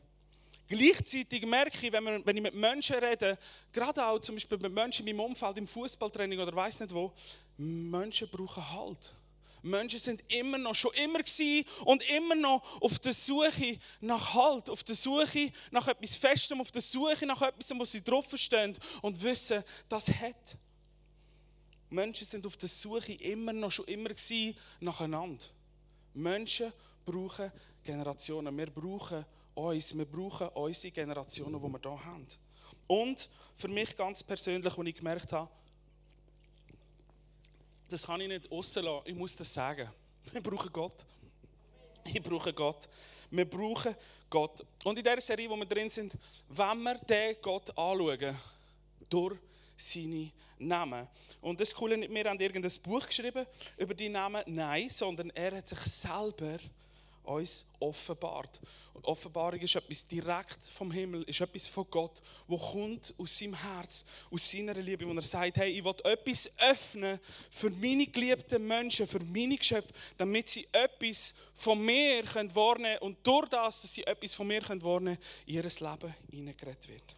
Gleichzeitig 0.68 1.46
merke 1.46 1.86
ich, 1.88 1.94
wenn, 1.94 2.04
wir, 2.04 2.26
wenn 2.26 2.36
ich 2.36 2.44
mit 2.44 2.54
Menschen 2.54 2.98
rede, 2.98 3.38
gerade 3.72 4.06
auch 4.06 4.20
zum 4.20 4.36
Beispiel 4.36 4.58
mit 4.58 4.74
Menschen 4.74 5.08
in 5.08 5.16
meinem 5.16 5.28
Umfeld, 5.28 5.58
im 5.58 5.68
Fußballtraining 5.68 6.40
oder 6.40 6.54
weiß 6.54 6.82
nicht 6.82 6.94
wo, 6.94 7.14
Menschen 7.58 8.28
brauchen 8.30 8.70
Halt. 8.70 9.16
Menschen 9.64 10.00
sind 10.00 10.24
immer 10.28 10.58
noch, 10.58 10.76
schon 10.76 10.94
immer 10.94 11.20
gewesen 11.20 11.66
und 11.86 12.04
immer 12.10 12.36
noch 12.36 12.82
auf 12.82 13.00
der 13.00 13.14
Suche 13.14 13.78
nach 14.02 14.34
Halt, 14.34 14.70
auf 14.70 14.84
der 14.84 14.96
Suche 14.96 15.52
nach 15.72 15.88
etwas 15.88 16.16
Festem, 16.16 16.60
auf 16.62 16.72
der 16.72 16.82
Suche 16.82 17.26
nach 17.26 17.42
etwas, 17.42 17.72
wo 17.76 17.86
sie 17.86 18.04
draufstehen 18.04 18.78
und 19.02 19.22
wissen, 19.24 19.64
das 19.90 20.10
hat. 20.10 20.58
Menschen 21.90 22.28
sind 22.28 22.46
auf 22.46 22.58
der 22.58 22.70
Suche 22.70 23.14
immer 23.14 23.54
noch, 23.54 23.72
schon 23.72 23.86
immer 23.86 24.10
gewesen, 24.10 24.58
nacheinander. 24.80 25.46
Menschen 26.14 26.74
brauchen 27.06 27.52
Generationen. 27.84 28.56
Wir 28.58 28.70
brauchen 28.70 29.26
uns, 29.58 29.98
wir 29.98 30.06
brauchen 30.06 30.48
unsere 30.50 30.92
Generationen, 30.92 31.62
die 31.62 31.68
wir 31.68 31.80
hier 31.82 32.06
haben. 32.06 32.28
Und 32.86 33.30
für 33.56 33.68
mich 33.68 33.96
ganz 33.96 34.24
persönlich, 34.24 34.78
als 34.78 34.88
ich 34.88 34.96
gemerkt 34.96 35.34
habe, 35.34 35.50
das 37.90 38.06
kann 38.06 38.22
ich 38.22 38.28
nicht 38.28 38.52
rauslassen, 38.52 39.02
ich 39.06 39.16
muss 39.16 39.36
das 39.36 39.54
sagen. 39.54 39.90
Wir 40.32 40.42
brauchen 40.42 40.72
Gott. 40.74 41.06
Ich 42.04 42.22
brauche 42.22 42.52
Gott. 42.52 42.90
Wir 43.32 43.50
brauchen 43.50 43.96
Gott. 44.30 44.66
Und 44.84 44.98
in 44.98 45.04
dieser 45.04 45.22
Serie, 45.22 45.50
wo 45.50 45.56
wir 45.56 45.66
drin 45.66 45.90
sind, 45.90 46.14
wenn 46.50 46.84
wir 46.84 46.96
den 46.96 47.38
Gott 47.42 47.70
anschauen, 47.70 48.36
durch 49.10 49.38
seine 49.78 50.32
Namen. 50.60 51.08
Und 51.42 51.60
das 51.60 51.74
Coole 51.74 51.98
wir 51.98 52.30
haben 52.30 52.40
irgendein 52.40 52.72
Buch 52.84 53.06
geschrieben 53.06 53.46
über 53.78 53.94
die 53.94 54.10
Namen, 54.10 54.44
nein, 54.48 54.90
sondern 54.90 55.30
er 55.30 55.56
hat 55.58 55.68
sich 55.68 55.80
selber 55.80 56.58
uns 57.28 57.66
offenbart. 57.80 58.62
Und 58.94 59.06
Offenbarung 59.06 59.60
ist 59.60 59.76
etwas 59.76 60.08
direkt 60.08 60.64
vom 60.64 60.92
Himmel, 60.92 61.24
ist 61.24 61.42
etwas 61.42 61.68
von 61.68 61.86
Gott, 61.92 62.22
wo 62.48 62.58
kommt 62.58 63.14
aus 63.18 63.38
seinem 63.38 63.54
Herz, 63.54 64.06
aus 64.32 64.50
seiner 64.50 64.74
Liebe, 64.74 65.08
wo 65.08 65.14
er 65.14 65.22
sagt, 65.22 65.58
hey, 65.58 65.72
ich 65.72 65.84
will 65.84 65.94
etwas 66.04 66.50
öffnen 66.58 67.20
für 67.52 67.70
meine 67.70 68.08
geliebten 68.08 68.66
Menschen, 68.66 69.08
für 69.08 69.20
meine 69.20 69.58
Geschöpfe, 69.58 69.94
damit 70.18 70.50
sie 70.50 70.68
etwas 70.72 71.34
von 71.54 71.80
mir 71.80 72.24
können 72.24 72.54
wahrnehmen 72.56 73.00
und 73.00 73.26
durch 73.26 73.50
das, 73.50 73.82
dass 73.82 73.94
sie 73.94 74.06
etwas 74.06 74.34
von 74.34 74.48
mir 74.48 74.62
können 74.62 74.82
wahrnehmen, 74.82 75.20
in 75.46 75.56
ihr 75.56 75.64
Leben 75.64 76.16
hineingeredet 76.32 76.88
wird. 76.88 77.16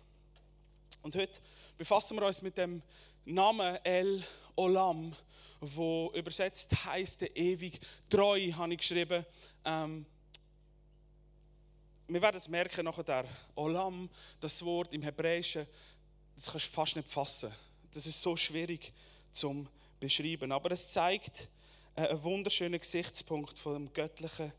Und 1.01 1.15
heute 1.15 1.39
befassen 1.77 2.17
wir 2.17 2.25
uns 2.25 2.41
mit 2.41 2.57
dem 2.57 2.81
Namen 3.25 3.77
El 3.83 4.23
Olam, 4.55 5.15
wo 5.61 6.11
übersetzt 6.15 6.85
heißt 6.85 7.21
der 7.21 7.35
ewig 7.35 7.79
treu, 8.09 8.51
habe 8.53 8.73
ich 8.73 8.79
geschrieben. 8.79 9.25
Ähm, 9.65 10.05
wir 12.07 12.21
werden 12.21 12.37
es 12.37 12.47
merken 12.47 12.85
nachher, 12.85 13.25
Olam, 13.55 14.09
das 14.39 14.63
Wort 14.63 14.93
im 14.93 15.01
Hebräischen, 15.01 15.67
das 16.35 16.51
kannst 16.51 16.67
du 16.67 16.71
fast 16.71 16.95
nicht 16.95 17.07
fassen. 17.07 17.51
Das 17.91 18.05
ist 18.05 18.21
so 18.21 18.35
schwierig 18.35 18.93
zum 19.31 19.67
beschreiben. 19.99 20.51
Aber 20.51 20.71
es 20.71 20.91
zeigt 20.91 21.49
äh, 21.95 22.07
einen 22.07 22.23
wunderschönen 22.23 22.79
Gesichtspunkt 22.79 23.59
von 23.59 23.73
dem 23.73 23.93
göttlichen 23.93 24.53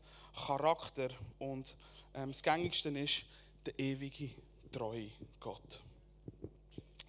Charakter. 0.45 1.09
Und 1.39 1.75
ähm, 2.13 2.29
das 2.29 2.41
Gängigste 2.41 2.89
ist 2.89 3.25
der 3.65 3.77
ewige, 3.77 4.29
treue 4.71 5.09
Gott. 5.39 5.81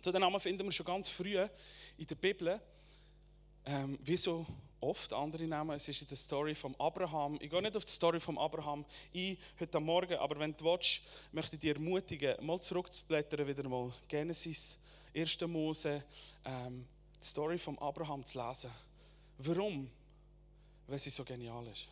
So 0.00 0.10
den 0.10 0.20
Namen 0.20 0.40
finden 0.40 0.64
wir 0.64 0.72
schon 0.72 0.86
ganz 0.86 1.08
früh 1.08 1.38
in 1.96 2.06
der 2.06 2.14
Bibel. 2.16 2.60
Ähm, 3.64 3.98
wie 4.02 4.16
so 4.16 4.44
oft 4.80 5.12
andere 5.12 5.44
Namen, 5.44 5.76
es 5.76 5.88
ist 5.88 6.02
in 6.02 6.08
der 6.08 6.16
Story 6.16 6.54
von 6.54 6.74
Abraham. 6.78 7.38
Ich 7.40 7.48
gehe 7.48 7.62
nicht 7.62 7.76
auf 7.76 7.84
die 7.84 7.92
Story 7.92 8.18
von 8.18 8.36
Abraham 8.36 8.84
ein 9.14 9.36
heute 9.60 9.80
Morgen, 9.80 10.14
aber 10.14 10.38
wenn 10.40 10.56
du 10.56 10.64
willst, 10.64 11.02
möchte 11.30 11.54
ich 11.54 11.60
dich 11.60 11.74
ermutigen, 11.74 12.44
mal 12.44 12.60
zurückzublättern, 12.60 13.46
wieder 13.46 13.68
mal 13.68 13.92
Genesis, 14.08 14.78
1. 15.14 15.40
Mose, 15.46 16.02
ähm, 16.44 16.84
die 17.20 17.26
Story 17.26 17.58
von 17.58 17.78
Abraham 17.78 18.24
zu 18.24 18.44
lesen. 18.44 18.70
Warum? 19.38 19.88
Weil 20.88 20.98
sie 20.98 21.10
so 21.10 21.24
genial 21.24 21.66
ist. 21.68 21.86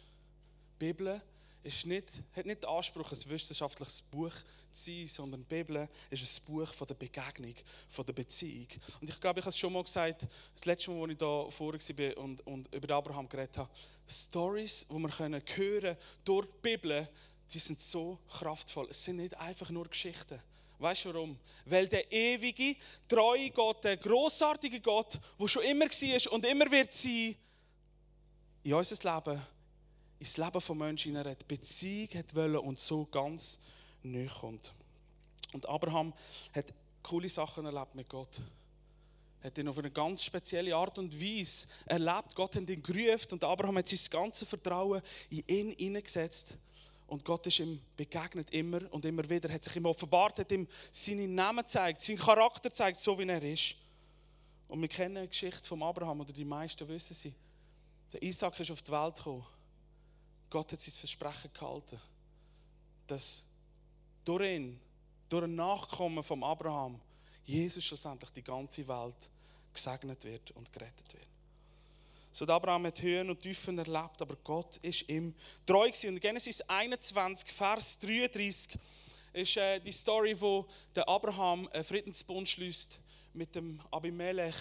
Die 0.81 0.87
Bibel 0.87 1.23
ist 1.62 1.87
nicht, 1.87 2.11
hat 2.35 2.47
nicht 2.47 2.62
den 2.62 2.71
Anspruch, 2.71 3.11
ein 3.12 3.31
wissenschaftliches 3.31 4.02
Buch 4.02 4.33
zu 4.73 4.90
sein, 4.90 5.07
sondern 5.07 5.40
die 5.40 5.55
Bibel 5.55 5.88
ist 6.11 6.23
ein 6.23 6.45
Buch 6.47 6.73
von 6.73 6.87
der 6.87 6.95
Begegnung, 6.95 7.55
von 7.88 8.07
der 8.07 8.12
Beziehung. 8.12 8.69
Und 9.00 9.09
ich 9.09 9.21
glaube, 9.21 9.40
ich 9.40 9.45
habe 9.45 9.50
es 9.50 9.59
schon 9.59 9.73
mal 9.73 9.85
gesagt, 9.85 10.26
das 10.55 10.64
letzte 10.64 10.90
Mal, 10.90 11.02
als 11.02 11.12
ich 11.12 11.19
da 11.19 11.50
vorne 11.50 11.79
war 11.79 12.19
und, 12.19 12.47
und 12.47 12.75
über 12.75 12.95
Abraham 12.95 13.29
geredet 13.29 13.59
habe, 13.59 13.71
Stories, 14.09 14.87
die 14.88 14.95
wir 14.95 15.09
können 15.09 15.43
hören 15.57 15.97
durch 16.25 16.47
die 16.47 16.59
Bibel, 16.62 17.09
die 17.52 17.59
sind 17.59 17.81
so 17.81 18.19
kraftvoll. 18.29 18.88
Es 18.90 19.05
sind 19.05 19.17
nicht 19.17 19.37
einfach 19.37 19.71
nur 19.71 19.88
Geschichten. 19.88 20.40
Weißt 20.79 21.05
du 21.05 21.12
warum? 21.12 21.38
Weil 21.67 21.88
der 21.88 22.11
ewige, 22.11 22.76
treue 23.07 23.50
Gott, 23.50 23.85
der 23.85 23.99
großartige 23.99 24.81
Gott, 24.81 25.21
der 25.38 25.49
schon 25.49 25.62
immer 25.64 25.87
war 25.87 26.33
und 26.33 26.47
immer 26.47 26.71
wird 26.71 26.93
sein, 26.93 27.37
in 28.62 28.75
unser 28.75 29.14
Leben 29.14 29.43
ins 30.21 30.37
Leben 30.37 30.61
von 30.61 30.79
Menschen 30.79 31.17
hinein 31.17 31.37
Beziehung 31.49 32.09
hat 32.15 32.35
wollen 32.35 32.59
und 32.59 32.79
so 32.79 33.07
ganz 33.07 33.59
neu 34.03 34.27
kommt. 34.29 34.73
Und 35.53 35.67
Abraham 35.67 36.12
hat 36.53 36.67
coole 37.03 37.29
Sachen 37.29 37.65
erlebt 37.65 37.95
mit 37.95 38.09
Gott. 38.09 38.41
Hat 39.43 39.57
ihn 39.57 39.67
auf 39.67 39.79
eine 39.79 39.91
ganz 39.91 40.23
spezielle 40.23 40.77
Art 40.77 40.99
und 40.99 41.19
Weise 41.19 41.67
erlebt. 41.87 42.35
Gott 42.35 42.55
hat 42.55 42.69
ihn 42.69 42.83
gerufen 42.83 43.33
und 43.33 43.43
Abraham 43.43 43.79
hat 43.79 43.89
sein 43.89 43.99
ganzes 44.11 44.47
Vertrauen 44.47 45.00
in 45.31 45.43
ihn 45.47 45.71
hineingesetzt. 45.71 46.59
Und 47.07 47.25
Gott 47.25 47.47
ist 47.47 47.59
ihm 47.59 47.81
begegnet 47.97 48.50
immer 48.50 48.81
und 48.93 49.05
immer 49.05 49.29
wieder, 49.29 49.50
hat 49.50 49.65
sich 49.65 49.75
ihm 49.75 49.87
offenbart, 49.87 50.39
hat 50.39 50.53
ihm 50.53 50.69
seinen 50.93 51.35
Namen 51.35 51.65
gezeigt, 51.65 52.03
seinen 52.03 52.19
Charakter 52.19 52.69
gezeigt, 52.69 52.99
so 52.99 53.19
wie 53.19 53.27
er 53.27 53.43
ist. 53.43 53.75
Und 54.69 54.81
wir 54.81 54.89
kennen 54.89 55.25
die 55.25 55.29
Geschichte 55.29 55.67
von 55.67 55.83
Abraham, 55.83 56.21
oder 56.21 56.33
die 56.33 56.45
meisten 56.45 56.87
wissen 56.87 57.15
sie. 57.15 57.35
Der 58.12 58.23
Isaac 58.23 58.61
ist 58.61 58.71
auf 58.71 58.83
die 58.83 58.93
Welt 58.93 59.17
gekommen. 59.17 59.45
Gott 60.50 60.73
hat 60.73 60.80
sein 60.80 60.92
Versprechen 60.92 61.52
gehalten, 61.52 62.00
dass 63.07 63.45
durch 64.25 64.45
ihn, 64.45 64.80
durch 65.28 65.45
ein 65.45 65.54
Nachkommen 65.54 66.23
von 66.23 66.42
Abraham, 66.42 67.00
Jesus 67.45 67.85
schlussendlich 67.85 68.30
die 68.30 68.42
ganze 68.42 68.87
Welt 68.87 69.30
gesegnet 69.73 70.25
wird 70.25 70.50
und 70.52 70.73
gerettet 70.73 71.12
wird. 71.14 71.26
So 72.33 72.47
Abraham 72.47 72.87
hat 72.87 73.02
Höhen 73.02 73.30
und 73.30 73.40
Tiefen 73.40 73.78
erlebt, 73.78 74.21
aber 74.23 74.37
Gott 74.45 74.76
ist 74.78 75.09
ihm 75.09 75.35
treu 75.66 75.88
gewesen. 75.88 76.11
Und 76.11 76.21
Genesis 76.21 76.61
21, 76.61 77.52
Vers 77.52 77.99
33 77.99 78.78
ist 79.33 79.57
äh, 79.57 79.80
die 79.80 79.92
Story, 79.92 80.40
wo 80.40 80.66
der 80.95 81.09
Abraham 81.09 81.69
einen 81.73 81.83
Friedensbund 81.83 82.49
schließt 82.49 83.00
mit 83.35 83.54
dem 83.54 83.80
Abimelech. 83.90 84.54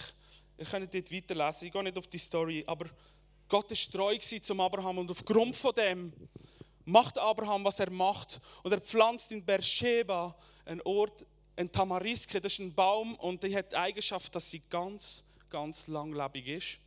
Ihr 0.58 0.66
könnt 0.66 0.92
dort 0.92 1.12
weiterlesen. 1.12 1.66
Ich 1.66 1.72
gehe 1.72 1.82
nicht 1.82 1.96
auf 1.96 2.08
die 2.08 2.18
Story, 2.18 2.64
aber 2.66 2.86
Gott 3.50 3.72
ist 3.72 3.92
treu 3.92 4.16
zum 4.16 4.60
Abraham 4.60 4.98
und 4.98 5.10
aufgrund 5.10 5.56
von 5.56 5.74
dem 5.74 6.12
macht 6.84 7.18
Abraham, 7.18 7.64
was 7.64 7.80
er 7.80 7.90
macht 7.90 8.40
und 8.62 8.70
er 8.70 8.80
pflanzt 8.80 9.32
in 9.32 9.44
Beersheba 9.44 10.36
einen 10.64 10.80
Ort, 10.82 11.26
ein 11.56 11.70
Tamariske, 11.70 12.40
das 12.40 12.52
ist 12.52 12.60
ein 12.60 12.72
Baum 12.72 13.16
und 13.16 13.42
der 13.42 13.58
hat 13.58 13.72
die 13.72 13.76
Eigenschaft, 13.76 14.32
dass 14.36 14.48
sie 14.50 14.62
ganz, 14.70 15.24
ganz 15.50 15.88
langlebig 15.88 16.46
ist. 16.46 16.78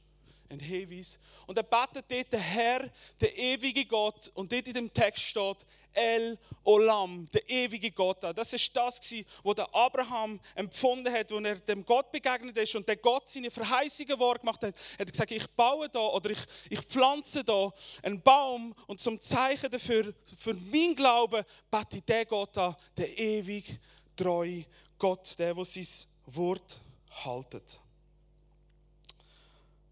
Ein 0.54 0.60
Hinweis. 0.60 1.20
Und 1.48 1.58
er 1.58 1.64
betet 1.64 2.06
dort, 2.10 2.32
der 2.32 2.40
Herr, 2.40 2.90
der 3.20 3.36
ewige 3.36 3.86
Gott, 3.86 4.30
und 4.36 4.52
dort 4.52 4.68
in 4.68 4.74
dem 4.74 4.94
Text 4.94 5.24
steht, 5.24 5.58
El 5.94 6.38
Olam, 6.64 7.28
der 7.34 7.50
ewige 7.50 7.90
Gott. 7.92 8.24
Das 8.24 8.54
ist 8.54 8.76
das, 8.76 9.00
was 9.44 9.60
Abraham 9.74 10.40
empfunden 10.54 11.12
hat, 11.12 11.32
als 11.32 11.46
er 11.46 11.56
dem 11.56 11.86
Gott 11.86 12.12
begegnet 12.12 12.56
ist 12.58 12.76
und 12.76 12.88
der 12.88 12.98
Gott 12.98 13.30
seine 13.30 13.50
Verheißungen 13.50 14.20
wahr 14.20 14.38
gemacht 14.38 14.62
hat. 14.64 14.76
Er 14.98 15.06
hat 15.06 15.12
gesagt, 15.12 15.32
ich 15.32 15.48
baue 15.52 15.90
da 15.90 16.00
oder 16.00 16.30
ich, 16.32 16.40
ich 16.70 16.82
pflanze 16.82 17.44
da 17.44 17.72
einen 18.02 18.22
Baum 18.22 18.76
und 18.88 19.02
zum 19.02 19.20
Zeichen 19.20 19.70
dafür, 19.70 20.14
für 20.38 20.54
mein 20.54 20.96
Glauben, 20.96 21.44
bete 21.70 21.98
ich 21.98 22.04
den 22.04 22.28
Gott 22.28 22.58
an, 22.58 22.76
der 22.98 23.18
ewig 23.18 23.80
treu 24.16 24.62
Gott, 25.00 25.38
der, 25.38 25.54
der 25.54 25.66
sein 25.66 25.88
Wort 26.28 26.82
haltet. 27.24 27.80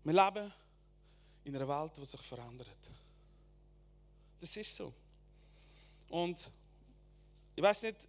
Wir 0.03 0.13
leben 0.13 0.51
in 1.43 1.55
einer 1.55 1.67
Welt, 1.67 1.91
die 1.97 2.05
sich 2.05 2.21
verändert. 2.21 2.67
Das 4.39 4.57
ist 4.57 4.75
so. 4.75 4.93
Und 6.09 6.51
ich 7.55 7.63
weiß 7.63 7.83
nicht, 7.83 8.07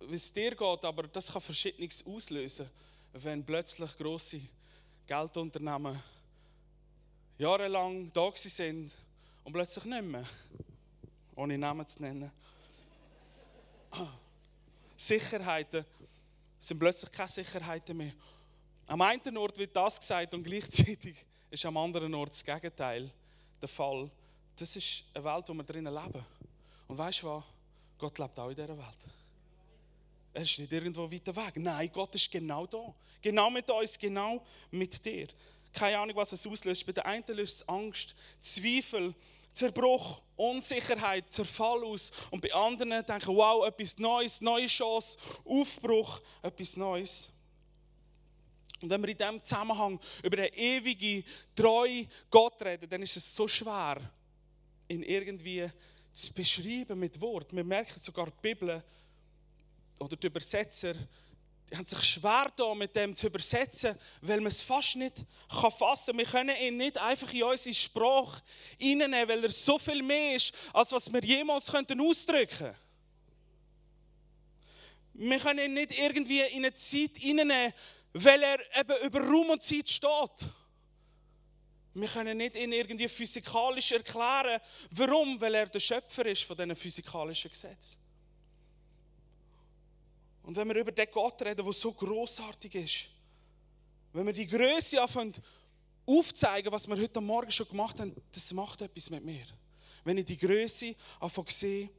wie 0.00 0.14
es 0.14 0.32
dir 0.32 0.54
geht, 0.54 0.84
aber 0.84 1.04
das 1.04 1.32
kann 1.32 1.40
Verschiedenes 1.40 2.04
auslösen, 2.04 2.68
wenn 3.12 3.44
plötzlich 3.44 3.96
grosse 3.96 4.40
Geldunternehmen 5.06 6.02
jahrelang 7.38 8.12
da 8.12 8.30
sind 8.34 8.92
und 9.44 9.52
plötzlich 9.52 9.84
nicht 9.84 10.02
mehr, 10.02 10.26
ohne 11.34 11.56
Namen 11.58 11.86
zu 11.86 12.02
nennen. 12.02 12.30
Sicherheiten 14.96 15.84
sind 16.58 16.78
plötzlich 16.78 17.10
keine 17.10 17.28
Sicherheiten 17.28 17.96
mehr. 17.96 18.12
Am 18.86 19.00
einen 19.00 19.36
Ort 19.36 19.58
wird 19.58 19.74
das 19.74 19.98
gesagt 19.98 20.34
und 20.34 20.44
gleichzeitig 20.44 21.16
ist 21.50 21.64
am 21.64 21.76
anderen 21.76 22.14
Ort 22.14 22.30
das 22.30 22.44
Gegenteil 22.44 23.10
der 23.60 23.68
Fall. 23.68 24.10
Das 24.56 24.74
ist 24.76 25.04
eine 25.14 25.24
Welt, 25.24 25.48
in 25.48 25.56
der 25.56 25.66
wir 25.66 25.72
drinnen 25.72 25.94
leben. 25.94 26.24
Und 26.88 26.98
weißt 26.98 27.22
du 27.22 27.26
was? 27.28 27.44
Gott 27.98 28.18
lebt 28.18 28.38
auch 28.38 28.48
in 28.48 28.56
dieser 28.56 28.76
Welt. 28.76 28.98
Er 30.34 30.42
ist 30.42 30.58
nicht 30.58 30.72
irgendwo 30.72 31.10
weiter 31.10 31.34
weg. 31.36 31.56
Nein, 31.56 31.90
Gott 31.92 32.14
ist 32.14 32.30
genau 32.30 32.66
da. 32.66 32.94
Genau 33.20 33.50
mit 33.50 33.70
uns, 33.70 33.98
genau 33.98 34.44
mit 34.70 35.04
dir. 35.04 35.28
Keine 35.72 35.98
Ahnung, 35.98 36.16
was 36.16 36.32
es 36.32 36.46
auslöst. 36.46 36.84
Bei 36.84 36.92
der 36.92 37.06
einen 37.06 37.24
löst 37.28 37.62
es 37.62 37.68
Angst, 37.68 38.14
Zweifel, 38.40 39.14
Zerbruch, 39.52 40.20
Unsicherheit, 40.36 41.32
Zerfall 41.32 41.84
aus. 41.84 42.10
Und 42.30 42.40
bei 42.40 42.52
anderen 42.52 43.04
denken, 43.04 43.36
wow, 43.36 43.66
etwas 43.66 43.98
Neues, 43.98 44.40
neue 44.40 44.66
Chance, 44.66 45.18
Aufbruch, 45.44 46.20
etwas 46.42 46.76
Neues. 46.76 47.30
Und 48.82 48.90
wenn 48.90 49.02
wir 49.02 49.10
in 49.10 49.16
diesem 49.16 49.44
Zusammenhang 49.44 50.00
über 50.22 50.36
den 50.36 50.52
ewigen, 50.54 51.24
treuen 51.54 52.08
Gott 52.30 52.60
reden, 52.62 52.88
dann 52.88 53.02
ist 53.02 53.16
es 53.16 53.34
so 53.34 53.46
schwer, 53.46 54.00
ihn 54.88 55.02
irgendwie 55.02 55.70
zu 56.12 56.32
beschreiben 56.32 56.98
mit 56.98 57.20
Wort. 57.20 57.54
Wir 57.54 57.64
merken 57.64 57.98
sogar 57.98 58.26
die 58.26 58.40
Bibel 58.42 58.82
oder 59.98 60.16
die 60.16 60.26
Übersetzer, 60.26 60.94
haben 61.74 61.86
sich 61.86 62.02
schwer 62.02 62.52
da 62.54 62.74
mit 62.74 62.94
dem 62.94 63.16
zu 63.16 63.26
übersetzen, 63.28 63.96
weil 64.20 64.40
man 64.40 64.48
es 64.48 64.60
fast 64.62 64.96
nicht 64.96 65.16
kann 65.48 65.70
fassen 65.70 66.16
kann. 66.16 66.18
Wir 66.18 66.26
können 66.26 66.56
ihn 66.56 66.76
nicht 66.76 66.98
einfach 66.98 67.32
in 67.32 67.44
unsere 67.44 67.74
Sprache 67.74 68.42
reinnehmen, 68.80 69.28
weil 69.28 69.44
er 69.44 69.50
so 69.50 69.78
viel 69.78 70.02
mehr 70.02 70.36
ist, 70.36 70.52
als 70.72 70.92
was 70.92 71.10
wir 71.10 71.24
jemals 71.24 71.70
könnten 71.70 72.00
ausdrücken 72.00 72.58
könnten. 72.58 72.76
Wir 75.14 75.38
können 75.38 75.66
ihn 75.66 75.74
nicht 75.74 75.98
irgendwie 75.98 76.40
in 76.40 76.64
eine 76.64 76.74
Zeit 76.74 77.10
reinnehmen, 77.22 77.72
weil 78.12 78.42
er 78.42 78.58
eben 78.78 79.06
über 79.06 79.20
Raum 79.20 79.50
und 79.50 79.62
Zeit 79.62 79.88
steht. 79.88 80.48
Wir 81.94 82.08
können 82.08 82.38
nicht 82.38 82.56
ihn 82.56 82.72
irgendwie 82.72 83.08
physikalisch 83.08 83.92
erklären. 83.92 84.60
Warum? 84.90 85.40
Weil 85.40 85.54
er 85.54 85.66
der 85.66 85.80
Schöpfer 85.80 86.24
ist 86.26 86.44
von 86.44 86.56
diesen 86.56 86.74
physikalischen 86.74 87.50
Gesetzen. 87.50 87.98
Und 90.42 90.56
wenn 90.56 90.68
wir 90.68 90.76
über 90.76 90.92
den 90.92 91.08
Gott 91.10 91.40
reden, 91.42 91.64
der 91.64 91.72
so 91.72 91.92
großartig 91.92 92.74
ist, 92.74 93.08
wenn 94.12 94.26
wir 94.26 94.32
die 94.32 94.46
Größe 94.46 95.00
anfangen 95.00 95.34
aufzeigen, 96.04 96.72
was 96.72 96.88
wir 96.88 96.96
heute 96.96 97.20
Morgen 97.20 97.50
schon 97.50 97.68
gemacht 97.68 98.00
haben, 98.00 98.14
das 98.32 98.52
macht 98.52 98.82
etwas 98.82 99.08
mit 99.10 99.24
mir. 99.24 99.44
Wenn 100.04 100.18
ich 100.18 100.24
die 100.24 100.36
Größe 100.36 100.96
anfange 101.20 101.50
sehe 101.50 101.90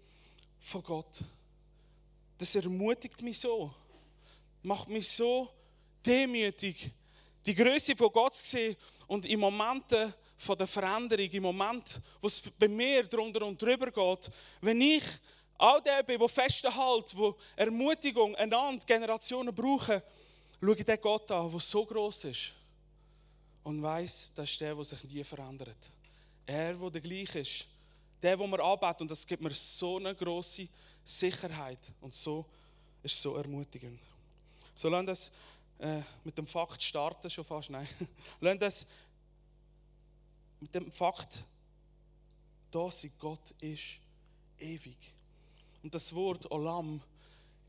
von 0.60 0.84
Gott, 0.84 1.24
das 2.38 2.56
ermutigt 2.56 3.22
mich 3.22 3.40
so, 3.40 3.74
macht 4.62 4.90
mich 4.90 5.08
so 5.08 5.50
demütig, 6.06 6.92
die 7.46 7.56
Größe 7.56 7.96
von 7.96 8.12
Gott 8.12 8.36
zu 8.36 8.46
sehen 8.46 8.76
und 9.08 9.26
in 9.26 9.40
Momenten 9.40 10.14
von 10.38 10.58
der 10.58 10.68
Veränderung, 10.68 11.30
im 11.30 11.44
Moment, 11.44 12.02
wo 12.22 12.28
es 12.28 12.42
bei 12.58 12.68
mir 12.68 13.04
drunter 13.04 13.46
und 13.46 13.62
drüber 13.62 13.92
geht, 13.92 14.32
wenn 14.62 14.82
ich 14.82 15.04
all 15.58 15.82
der 15.82 16.04
bin, 16.04 16.20
der 16.20 16.30
festhält, 16.30 17.16
wo 17.16 17.36
Ermutigung 17.56 18.36
einander 18.36 18.86
Generationen 18.86 19.54
brauchen, 19.54 20.02
schaue 20.60 20.76
ich 20.76 20.86
den 20.86 21.02
Gott 21.02 21.32
an, 21.32 21.52
der 21.52 21.60
so 21.60 21.86
groß 21.86 22.26
ist 22.26 22.54
und 23.64 23.82
weiß, 23.82 24.34
das 24.36 24.50
ist 24.50 24.62
der, 24.62 24.76
der 24.76 24.84
sich 24.84 25.04
nie 25.06 25.24
verändert. 25.24 25.78
Er, 26.46 26.74
der 26.74 26.90
der 26.90 27.02
gleich 27.02 27.36
ist, 27.36 27.66
der, 28.22 28.38
wo 28.38 28.48
wir 28.48 28.60
arbeiten 28.60 29.04
und 29.04 29.12
das 29.12 29.26
gibt 29.26 29.42
mir 29.42 29.54
so 29.54 29.98
eine 29.98 30.14
große 30.14 30.68
Sicherheit 31.04 31.80
und 32.02 32.14
so 32.14 32.46
ist 33.02 33.22
so 33.22 33.36
ermutigend. 33.36 34.00
So 34.76 34.90
lassen 34.90 35.08
das 35.08 35.32
äh, 35.84 36.02
mit 36.24 36.38
dem 36.38 36.48
Fakt 36.48 36.82
starten 36.82 37.30
schon 37.30 37.44
fast, 37.44 37.70
nein, 37.70 37.88
lassen 38.40 38.60
das 38.60 38.88
mit 40.62 40.74
dem 40.74 40.90
Fakt 40.92 41.46
da 42.72 42.90
sein, 42.90 43.12
Gott 43.20 43.52
ist 43.60 44.00
ewig. 44.60 44.98
Und 45.84 45.94
das 45.94 46.16
Wort 46.16 46.50
Olam, 46.50 47.02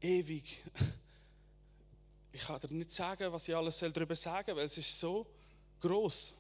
ewig, 0.00 0.62
ich 2.32 2.40
kann 2.40 2.60
dir 2.60 2.72
nicht 2.72 2.92
sagen, 2.92 3.32
was 3.32 3.48
ich 3.48 3.56
alles 3.56 3.80
darüber 3.80 4.14
sagen 4.14 4.46
soll, 4.46 4.56
weil 4.56 4.66
es 4.66 4.78
ist 4.78 5.00
so 5.00 5.26
groß, 5.80 6.34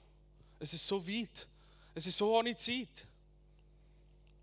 es 0.60 0.72
ist 0.72 0.86
so 0.86 1.04
weit, 1.06 1.48
es 1.92 2.06
ist 2.06 2.16
so 2.16 2.38
ohne 2.38 2.56
Zeit. 2.56 3.04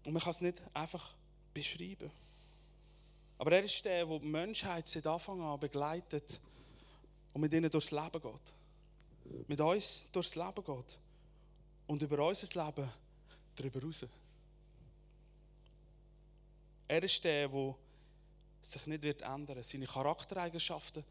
Und 0.04 0.12
man 0.12 0.22
kann 0.22 0.32
es 0.32 0.42
nicht 0.42 0.62
einfach 0.74 1.14
beschreiben. 1.54 2.12
Aber 3.38 3.54
er 3.54 3.64
ist 3.64 3.86
der, 3.86 4.06
der 4.06 4.20
die 4.20 4.26
Menschheit 4.26 4.86
seit 4.86 5.08
Anfang 5.08 5.42
an 5.42 5.60
begleitet 5.60 6.42
und 7.34 7.42
mit 7.42 7.54
ihnen 7.54 7.70
durchs 7.70 7.92
Leben 7.92 8.22
geht. 8.22 9.48
Mit 9.48 9.62
uns 9.62 10.06
durchs 10.12 10.36
Leben 10.36 10.64
geht. 10.64 11.00
Und 11.88 12.02
über 12.02 12.28
unser 12.28 12.66
Leben 12.66 12.90
darüber 13.56 13.82
raus. 13.84 14.06
Er 16.88 17.04
ist 17.04 17.24
der, 17.24 17.48
der 17.48 17.76
sich 18.62 18.86
nicht 18.86 19.04
wird 19.04 19.22
ändern, 19.22 19.64
seine 19.64 19.86
Charaktereigenschaften 19.86 21.04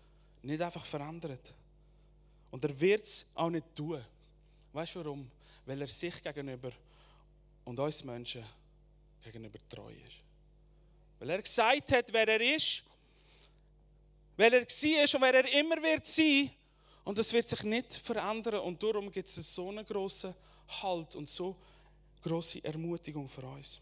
nicht 0.43 0.61
einfach 0.61 0.85
verändert. 0.85 1.55
Und 2.51 2.65
er 2.65 2.79
wird 2.81 3.05
es 3.05 3.27
auch 3.35 3.51
nicht 3.51 3.75
tun. 3.75 4.05
Weißt 4.73 4.95
du 4.95 5.01
warum? 5.01 5.31
Weil 5.65 5.81
er 5.81 5.89
sich 5.89 6.23
gegenüber 6.23 6.73
und 7.65 7.79
uns 7.79 8.05
Menschen 8.05 8.45
gegenüber 9.23 9.59
treu 9.69 9.93
ist. 9.93 10.17
Weil 11.19 11.31
er 11.31 11.43
gesagt 11.43 11.93
hat, 11.93 12.13
wer 12.13 12.29
er 12.29 12.57
ist, 12.57 12.83
wer 14.41 14.53
er 14.55 14.63
war 14.63 15.15
und 15.15 15.21
wer 15.21 15.35
er 15.35 15.61
immer 15.61 15.83
wird 15.83 16.07
sein. 16.07 16.51
Und 17.05 17.19
das 17.19 17.33
wird 17.33 17.47
sich 17.47 17.63
nicht 17.63 17.95
verändern. 17.95 18.61
Und 18.61 18.83
darum 18.83 19.13
gibt 19.13 19.29
es 19.29 19.55
so 19.55 19.69
einen 19.69 19.85
grossen 19.85 20.35
Halt 20.83 21.15
und 21.15 21.29
so 21.29 21.57
große 22.23 22.65
Ermutigung 22.65 23.29
für 23.29 23.43
uns. 23.43 23.81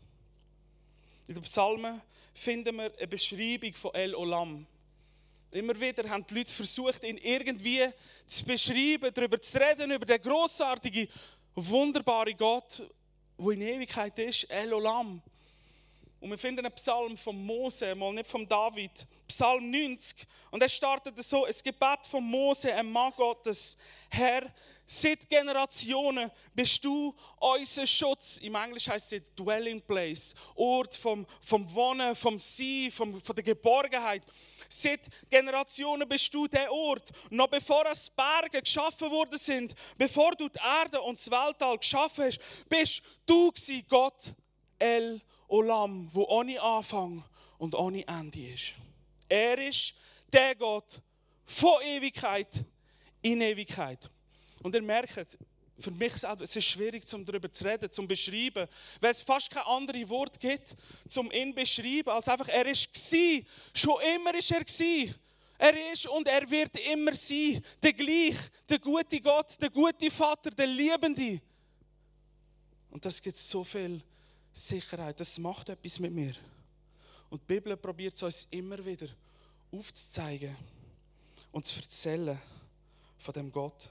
In 1.29 1.35
den 1.35 1.43
Psalmen 1.43 2.01
finden 2.35 2.77
wir 2.77 2.93
eine 2.97 3.07
Beschreibung 3.07 3.73
von 3.75 3.95
El 3.95 4.15
Olam. 4.15 4.67
Immer 5.53 5.81
wieder 5.81 6.09
haben 6.09 6.27
die 6.27 6.35
Leute 6.35 6.53
versucht, 6.53 7.05
ihn 7.05 7.19
irgendwie 7.19 7.87
zu 8.27 8.45
beschreiben, 8.45 9.11
darüber 9.15 9.41
zu 9.41 9.59
reden, 9.59 9.93
über 9.93 10.07
den 10.07 10.21
großartigen, 10.21 11.09
wunderbaren 11.55 12.37
Gott, 12.37 12.83
der 13.39 13.51
in 13.51 13.63
Ewigkeit 13.63 14.19
ist, 14.19 14.45
El 14.51 14.73
Olam. 14.73 15.23
Und 16.21 16.31
wir 16.31 16.39
finden 16.39 16.67
einen 16.67 16.75
Psalm 16.75 17.17
von 17.17 17.37
Mose, 17.45 17.95
mal 17.95 18.13
nicht 18.13 18.27
von 18.27 18.47
David, 18.47 19.07
Psalm 19.29 19.71
90. 19.71 20.27
Und 20.51 20.63
er 20.63 20.69
startet 20.69 21.23
so: 21.23 21.47
Es 21.47 21.63
Gebet 21.63 22.05
von 22.11 22.25
Mose, 22.25 22.75
ein 22.75 22.91
Mann 22.91 23.13
Gottes. 23.17 23.77
Herr, 24.11 24.53
Seit 24.91 25.29
Generationen 25.29 26.31
bist 26.55 26.83
du 26.83 27.15
unser 27.39 27.87
Schutz. 27.87 28.39
Im 28.39 28.55
Englisch 28.55 28.89
heißt 28.89 29.13
es 29.13 29.23
Dwelling 29.37 29.83
Place, 29.83 30.35
Ort 30.55 30.97
vom, 30.97 31.27
vom 31.43 31.75
Wohnen, 31.75 32.17
vom 32.17 32.39
Sein, 32.39 32.91
vom, 32.91 33.21
von 33.21 33.37
der 33.37 33.45
Geborgenheit. 33.45 34.23
Seit 34.67 35.01
Generationen 35.29 36.09
bist 36.09 36.33
du 36.33 36.49
der 36.49 36.73
Ort. 36.73 37.11
Noch 37.29 37.49
bevor 37.49 37.85
es 37.85 38.09
Berge 38.09 38.63
geschaffen 38.63 39.11
worden 39.11 39.39
sind, 39.39 39.75
bevor 39.99 40.35
du 40.35 40.49
die 40.49 40.59
Erde 40.59 41.03
und 41.03 41.19
das 41.19 41.31
Weltall 41.31 41.77
geschaffen 41.77 42.25
hast, 42.25 42.41
bist 42.71 43.03
du 43.27 43.53
Gott 43.91 44.33
El 44.79 45.21
Olam, 45.49 46.09
wo 46.13 46.25
ohne 46.25 46.61
Anfang 46.61 47.25
und 47.59 47.75
ohne 47.75 48.07
Ende 48.07 48.53
ist. 48.53 48.75
Er 49.29 49.59
ist 49.59 49.95
der 50.33 50.55
Gott 50.55 51.01
von 51.45 51.83
Ewigkeit 51.83 52.65
in 53.23 53.41
Ewigkeit. 53.41 54.11
Und 54.63 54.75
ihr 54.75 54.83
merkt, 54.83 55.39
für 55.79 55.91
mich 55.91 56.15
selber, 56.15 56.45
es 56.45 56.57
ist 56.57 56.65
schwierig, 56.65 57.05
um 57.15 57.25
darüber 57.25 57.51
zu 57.51 57.65
reden, 57.65 57.91
zum 57.91 58.07
beschreiben, 58.09 58.67
weil 59.01 59.11
es 59.11 59.23
fast 59.23 59.51
kein 59.51 59.63
anderes 59.63 60.09
Wort 60.09 60.39
gibt, 60.41 60.75
zum 61.07 61.31
ihn 61.31 61.55
beschreiben, 61.55 62.11
als 62.11 62.29
einfach, 62.29 62.49
er 62.49 62.67
ist 62.67 62.93
gsi, 62.93 63.47
schon 63.75 64.01
immer 64.17 64.35
ist 64.35 64.51
er 64.51 64.65
gsi. 64.65 65.15
Er 65.61 65.93
ist 65.93 66.07
und 66.07 66.29
er 66.29 66.49
wird 66.49 66.77
immer 66.93 67.15
sein, 67.17 67.65
der 67.83 67.93
gleich, 67.93 68.37
der 68.69 68.79
gute 68.79 69.21
Gott, 69.21 69.61
der 69.61 69.71
gute 69.71 70.09
Vater, 70.11 70.51
der 70.53 70.69
Liebende. 70.69 71.41
Und 72.91 73.05
das 73.05 73.21
gibt 73.21 73.37
so 73.37 73.65
viel 73.65 74.01
Sicherheit, 74.59 75.19
das 75.21 75.39
macht 75.39 75.69
etwas 75.69 75.99
mit 75.99 76.13
mir. 76.13 76.35
Und 77.31 77.41
die 77.43 77.55
Bibel 77.55 77.77
probiert 77.77 78.17
es 78.17 78.23
uns 78.23 78.47
immer 78.51 78.85
wieder 78.85 79.09
aufzuzeigen 79.71 80.57
und 81.53 81.65
zu 81.67 81.81
erzählen 81.81 82.41
von 83.19 83.35
dem 83.35 83.53
Gott. 83.53 83.89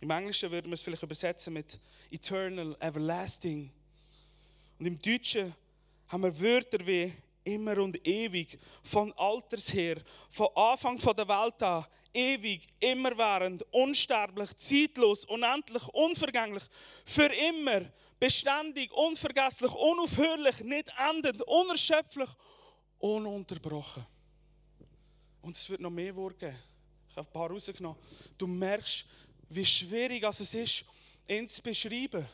Im 0.00 0.10
Englischen 0.10 0.50
würden 0.50 0.68
wir 0.68 0.74
es 0.74 0.82
vielleicht 0.82 1.02
übersetzen 1.02 1.52
mit 1.52 1.78
eternal, 2.10 2.76
everlasting. 2.80 3.70
Und 4.78 4.86
im 4.86 5.00
Deutschen 5.00 5.54
haben 6.08 6.22
wir 6.22 6.40
Wörter 6.40 6.86
wie 6.86 7.12
immer 7.46 7.78
und 7.78 8.06
ewig, 8.06 8.58
von 8.82 9.12
Alters 9.12 9.72
her, 9.72 9.96
von 10.28 10.48
Anfang 10.54 10.98
der 10.98 11.28
Welt 11.28 11.62
an, 11.62 11.86
ewig, 12.12 12.68
immerwährend, 12.80 13.62
unsterblich, 13.72 14.56
zeitlos, 14.56 15.24
unendlich, 15.24 15.86
unvergänglich, 15.88 16.64
für 17.04 17.32
immer, 17.32 17.82
beständig, 18.18 18.92
unvergesslich, 18.92 19.72
unaufhörlich, 19.72 20.60
nicht 20.60 20.90
endend, 20.98 21.42
unerschöpflich, 21.42 22.28
ununterbrochen. 22.98 24.06
Und 25.42 25.56
es 25.56 25.68
wird 25.70 25.80
noch 25.80 25.90
mehr 25.90 26.14
Worte 26.16 26.38
geben. 26.38 26.58
Ich 27.08 27.16
habe 27.16 27.28
ein 27.28 27.32
paar 27.32 27.50
rausgenommen. 27.50 27.98
Du 28.36 28.46
merkst, 28.46 29.06
wie 29.48 29.64
schwierig 29.64 30.24
es 30.24 30.54
ist, 30.54 30.84
ihn 31.28 31.48
zu 31.48 31.62
beschreiben, 31.62 32.26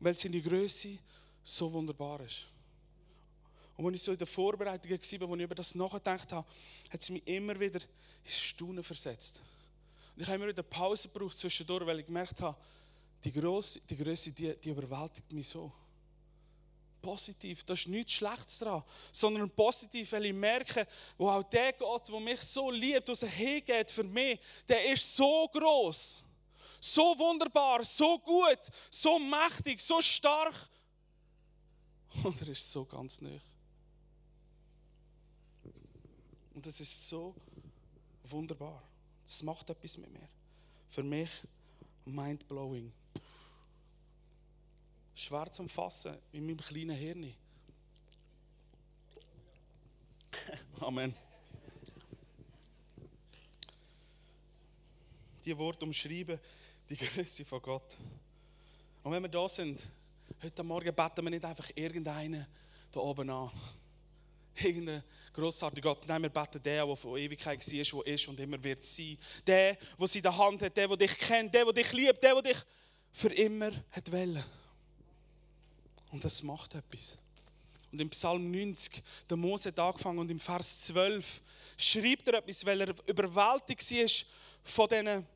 weil 0.00 0.14
seine 0.14 0.40
Größe 0.40 0.98
so 1.44 1.72
wunderbar 1.72 2.20
ist. 2.20 2.46
Und 3.78 3.86
als 3.86 3.94
ich 3.94 4.02
so 4.02 4.12
in 4.12 4.18
der 4.18 4.26
Vorbereitung 4.26 4.90
war, 4.90 4.98
als 4.98 5.12
ich 5.12 5.20
über 5.20 5.54
das 5.54 5.74
nachgedacht 5.76 6.32
habe, 6.32 6.46
hat 6.90 7.00
es 7.00 7.10
mich 7.10 7.24
immer 7.26 7.58
wieder 7.58 7.80
ins 8.24 8.36
Staunen 8.36 8.82
versetzt. 8.82 9.40
Und 10.16 10.22
ich 10.22 10.26
habe 10.26 10.34
immer 10.34 10.48
wieder 10.48 10.64
Pause 10.64 11.08
gebraucht 11.08 11.36
zwischendurch, 11.36 11.86
weil 11.86 12.00
ich 12.00 12.06
gemerkt 12.06 12.40
habe, 12.40 12.58
die 13.22 13.32
Größe, 13.32 13.80
die, 13.88 13.96
Größe, 13.96 14.32
die, 14.32 14.56
die 14.56 14.70
überwältigt 14.70 15.30
mich 15.32 15.48
so. 15.48 15.70
Positiv, 17.00 17.62
da 17.62 17.74
ist 17.74 17.86
nichts 17.86 18.14
Schlechtes 18.14 18.58
dran, 18.58 18.82
sondern 19.12 19.48
positiv, 19.48 20.10
weil 20.10 20.26
ich 20.26 20.34
merke, 20.34 20.84
wo 21.16 21.30
auch 21.30 21.44
der 21.44 21.72
Gott, 21.74 22.08
der 22.08 22.18
mich 22.18 22.40
so 22.42 22.72
liebt, 22.72 23.06
der 23.06 23.28
hingeht 23.28 23.92
für 23.92 24.02
mich, 24.02 24.40
der 24.68 24.92
ist 24.92 25.16
so 25.16 25.48
groß, 25.52 26.24
so 26.80 27.16
wunderbar, 27.16 27.84
so 27.84 28.18
gut, 28.18 28.58
so 28.90 29.20
mächtig, 29.20 29.80
so 29.80 30.02
stark 30.02 30.68
und 32.24 32.40
er 32.42 32.48
ist 32.48 32.70
so 32.70 32.84
ganz 32.84 33.20
nah. 33.20 33.40
Und 36.58 36.66
das 36.66 36.80
ist 36.80 37.06
so 37.06 37.36
wunderbar. 38.24 38.82
Das 39.22 39.44
macht 39.44 39.70
etwas 39.70 39.96
mit 39.96 40.12
mir. 40.12 40.28
Für 40.90 41.04
mich 41.04 41.30
mind-blowing. 42.04 42.92
Schwer 45.14 45.52
zum 45.52 45.68
Fassen 45.68 46.18
in 46.32 46.44
meinem 46.44 46.56
kleinen 46.56 46.96
Hirn. 46.96 47.32
Amen. 50.80 51.14
Die 55.44 55.56
Worte 55.56 55.84
umschreiben 55.84 56.40
die 56.88 56.96
Größe 56.96 57.44
von 57.44 57.62
Gott. 57.62 57.96
Und 59.04 59.12
wenn 59.12 59.22
wir 59.22 59.30
da 59.30 59.48
sind, 59.48 59.88
heute 60.42 60.64
Morgen 60.64 60.92
beten 60.92 61.22
wir 61.22 61.30
nicht 61.30 61.44
einfach 61.44 61.70
irgendeinen 61.76 62.48
da 62.90 62.98
oben 62.98 63.30
an 63.30 63.52
irgendein 64.62 65.02
grossartiger 65.32 65.94
Gott. 65.94 66.06
Nein, 66.06 66.22
wir 66.22 66.28
beten 66.30 66.62
den, 66.62 66.86
der 66.86 66.96
von 66.96 67.16
Ewigkeit 67.16 67.60
war, 67.60 68.02
der 68.04 68.14
ist 68.14 68.28
und 68.28 68.40
immer 68.40 68.62
wird 68.62 68.84
sein. 68.84 69.18
Der, 69.46 69.76
der 69.98 70.06
sie 70.06 70.18
in 70.18 70.22
der 70.22 70.36
Hand 70.36 70.62
hat, 70.62 70.76
der, 70.76 70.88
der 70.88 70.96
dich 70.96 71.18
kennt, 71.18 71.54
der, 71.54 71.64
der 71.64 71.72
dich 71.72 71.92
liebt, 71.92 72.22
der, 72.22 72.34
der 72.34 72.52
dich 72.52 72.62
für 73.12 73.32
immer 73.32 73.70
hat 73.90 74.10
wollen. 74.12 74.44
Und 76.10 76.24
das 76.24 76.42
macht 76.42 76.74
etwas. 76.74 77.18
Und 77.90 78.00
im 78.00 78.10
Psalm 78.10 78.50
90, 78.50 79.02
der 79.28 79.36
Mose 79.36 79.68
hat 79.68 79.78
angefangen 79.78 80.18
und 80.18 80.30
im 80.30 80.40
Vers 80.40 80.86
12 80.86 81.42
schreibt 81.76 82.28
er 82.28 82.34
etwas, 82.34 82.64
weil 82.66 82.80
er 82.82 82.94
überwältigt 83.06 83.90
war 83.90 84.08
von 84.62 84.88
diesen 84.88 85.26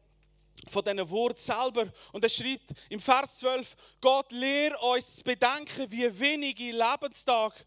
von 0.68 0.84
diesen 0.84 1.10
Wort 1.10 1.38
selber. 1.38 1.90
Und 2.12 2.22
er 2.22 2.28
schreibt 2.28 2.72
im 2.88 3.00
Vers 3.00 3.38
12, 3.38 3.74
Gott 4.00 4.30
lehrt 4.32 4.80
uns 4.82 5.16
zu 5.16 5.24
bedenken, 5.24 5.90
wie 5.90 6.18
wenige 6.18 6.70
Lebenstage 6.70 7.64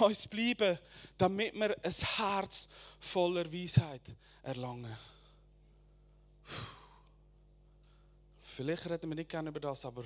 uns 0.00 0.28
bleiben, 0.28 0.78
damit 1.16 1.54
wir 1.54 1.76
ein 1.82 1.92
Herz 1.92 2.68
voller 3.00 3.50
Weisheit 3.52 4.02
erlangen. 4.42 4.96
Vielleicht 8.40 8.86
reden 8.86 9.10
wir 9.10 9.14
nicht 9.16 9.30
gerne 9.30 9.50
über 9.50 9.60
das, 9.60 9.84
aber 9.84 10.04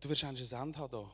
du 0.00 0.08
wirst 0.08 0.24
ein 0.24 0.36
Ende 0.36 0.78
haben 0.78 0.90
hier. 0.90 1.10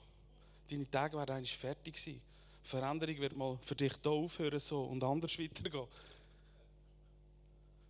Deine 0.69 0.91
Tage 0.91 1.17
werden 1.17 1.37
eigentlich 1.37 1.57
fertig 1.57 1.99
sein. 1.99 2.21
Veränderung 2.63 3.19
wird 3.19 3.37
mal 3.37 3.59
für 3.63 3.75
dich 3.75 3.95
hier 4.03 4.13
aufhören 4.13 4.61
so 4.61 4.85
und 4.85 5.03
anders 5.03 5.39
weitergehen. 5.39 5.89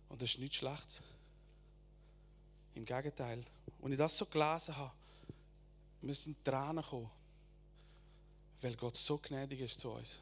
Und 0.09 0.21
das 0.21 0.29
ist 0.29 0.39
nichts 0.39 0.57
Schlechtes. 0.57 1.01
Im 2.75 2.85
Gegenteil. 2.85 3.43
Und 3.79 3.91
ich 3.91 3.97
das 3.97 4.17
so 4.17 4.25
gelesen 4.25 4.75
habe, 4.75 4.91
müssen 6.01 6.35
Tränen 6.43 6.83
kommen 6.83 7.09
weil 8.63 8.75
Gott 8.75 8.97
so 8.97 9.17
gnädig 9.17 9.61
ist 9.61 9.79
zu 9.79 9.89
uns. 9.91 10.21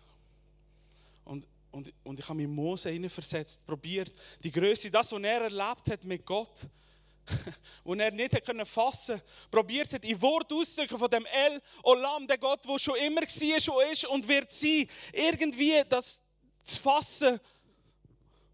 Und, 1.23 1.45
und, 1.71 1.93
und 2.04 2.19
ich 2.19 2.25
habe 2.27 2.36
mich 2.36 2.45
in 2.45 2.56
Mose 2.56 2.89
hineinversetzt, 2.89 3.65
probiert, 3.65 4.13
die 4.43 4.51
Größe, 4.51 4.89
das, 4.89 5.12
was 5.12 5.21
er 5.21 5.41
erlebt 5.41 5.89
hat 5.89 6.04
mit 6.04 6.25
Gott, 6.25 6.67
wo 7.84 7.93
er 7.93 8.12
nicht 8.12 8.34
hat 8.34 8.45
können 8.45 8.65
fassen, 8.65 9.21
probiert 9.49 9.93
hat, 9.93 10.04
in 10.04 10.19
Wort 10.21 10.51
auszudrücken 10.51 10.97
von 10.97 11.10
dem 11.10 11.25
El 11.25 11.62
Olam, 11.84 12.27
der 12.27 12.39
Gott, 12.39 12.65
der 12.65 12.80
schon 12.80 12.95
immer 12.97 13.21
war, 13.21 13.60
schon 13.60 13.91
ist 13.91 14.06
und 14.08 14.27
wird 14.27 14.51
sein, 14.51 14.88
irgendwie 15.13 15.84
das 15.88 16.23
zu 16.63 16.82
fassen. 16.82 17.39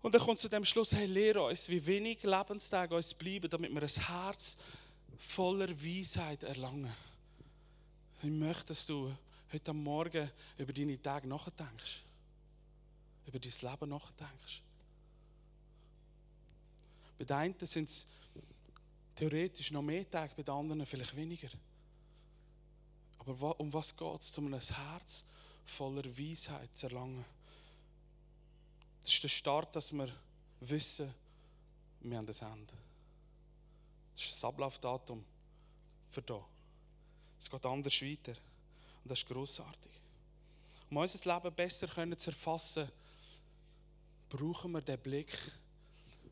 Und 0.02 0.14
er 0.14 0.22
kommt 0.22 0.40
zu 0.40 0.50
dem 0.50 0.66
Schluss, 0.66 0.94
hey, 0.94 1.06
lehre 1.06 1.44
uns, 1.44 1.70
wie 1.70 1.86
wenig 1.86 2.24
Lebenstage 2.24 2.94
uns 2.94 3.14
bleiben, 3.14 3.50
damit 3.50 3.74
wir 3.74 3.82
ein 3.82 3.88
Herz 3.88 4.58
voller 5.18 5.70
Weisheit 5.70 6.44
erlangen. 6.44 6.94
Ich 8.22 8.30
möchte, 8.30 8.66
dass 8.66 8.86
du 8.86 9.12
heute 9.52 9.72
am 9.72 9.84
Morgen 9.84 10.30
über 10.58 10.74
deine 10.74 11.02
Tage 11.02 11.28
nachdenkst. 11.28 12.02
Über 13.26 13.40
dein 13.40 13.72
Leben 13.72 13.90
nachdenkst. 13.90 14.62
Bei 17.18 17.26
den 17.26 17.36
einen 17.36 17.66
sind 17.66 17.90
es 17.90 18.08
theoretisch 19.16 19.72
noch 19.72 19.82
mehr 19.82 20.10
Tage, 20.10 20.34
bei 20.36 20.44
den 20.44 20.54
anderen 20.54 20.86
vielleicht 20.86 21.16
weniger. 21.16 21.50
Aber 23.20 23.60
um 23.60 23.74
was 23.74 23.96
geht 23.96 24.22
es? 24.22 24.38
Um 24.38 24.54
ein 24.54 24.60
Herz 24.60 25.26
voller 25.66 26.06
Weisheit 26.18 26.76
zu 26.76 26.88
erlangen. 26.88 27.26
Das 29.02 29.14
ist 29.14 29.24
der 29.24 29.30
Start, 29.30 29.76
dass 29.76 29.92
wir 29.92 30.10
wissen, 30.62 31.14
wir 32.02 32.18
haben 32.18 32.26
das 32.26 32.42
Ende. 32.42 32.74
Das 34.14 34.24
ist 34.24 34.34
das 34.34 34.44
Ablaufdatum 34.44 35.24
für 36.10 36.22
da. 36.22 36.44
Es 37.40 37.50
geht 37.50 37.66
anders 37.66 38.02
weiter. 38.02 38.34
Und 39.08 39.12
das 39.12 39.20
ist 39.20 39.28
grossartig. 39.30 39.92
Um 40.90 40.98
unser 40.98 41.34
Leben 41.34 41.56
besser 41.56 41.88
zu 42.18 42.30
erfassen, 42.30 42.92
brauchen 44.28 44.74
wir 44.74 44.82
den 44.82 45.00
Blick 45.00 45.32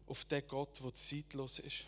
auf 0.05 0.25
den 0.25 0.45
Gott, 0.45 0.83
der 0.83 0.93
zeitlos 0.93 1.59
ist, 1.59 1.85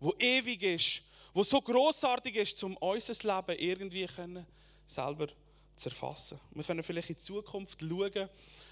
der 0.00 0.12
ewig 0.18 0.62
ist, 0.64 1.02
der 1.32 1.44
so 1.44 1.60
grossartig 1.60 2.34
ist, 2.34 2.64
um 2.64 2.76
unser 2.78 3.36
Leben 3.36 3.56
irgendwie 3.56 4.04
können, 4.06 4.44
selber 4.84 5.28
zu 5.76 5.90
erfassen. 5.90 6.40
Wir 6.50 6.64
können 6.64 6.82
vielleicht 6.82 7.10
in 7.10 7.14
die 7.14 7.22
Zukunft 7.22 7.78
schauen 7.78 8.28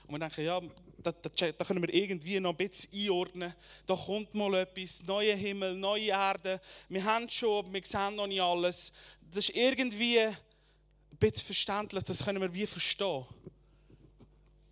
und 0.09 0.11
wir 0.11 0.19
denken, 0.19 0.45
ja, 0.45 0.61
da, 0.99 1.12
da, 1.12 1.53
da, 1.53 1.64
können 1.64 1.83
wir 1.83 1.95
irgendwie 1.95 2.40
noch 2.40 2.51
ein 2.51 2.57
bisschen 2.57 2.90
einordnen. 2.93 3.55
Da 3.87 3.95
kommt 3.95 4.35
mal 4.35 4.55
etwas, 4.55 5.05
neue 5.05 5.37
Himmel, 5.37 5.77
neue 5.77 6.09
Erde. 6.09 6.61
Wir 6.88 7.05
haben 7.05 7.29
schon, 7.29 7.73
wir 7.73 7.83
sehen 7.85 8.14
noch 8.14 8.27
nicht 8.27 8.43
alles. 8.43 8.93
Das 9.31 9.49
ist 9.49 9.57
irgendwie 9.57 10.35
bisschen 11.30 11.46
verständlich, 11.46 12.04
das 12.04 12.24
können 12.24 12.40
wir 12.40 12.52
wie 12.52 12.66
verstehen. 12.66 13.24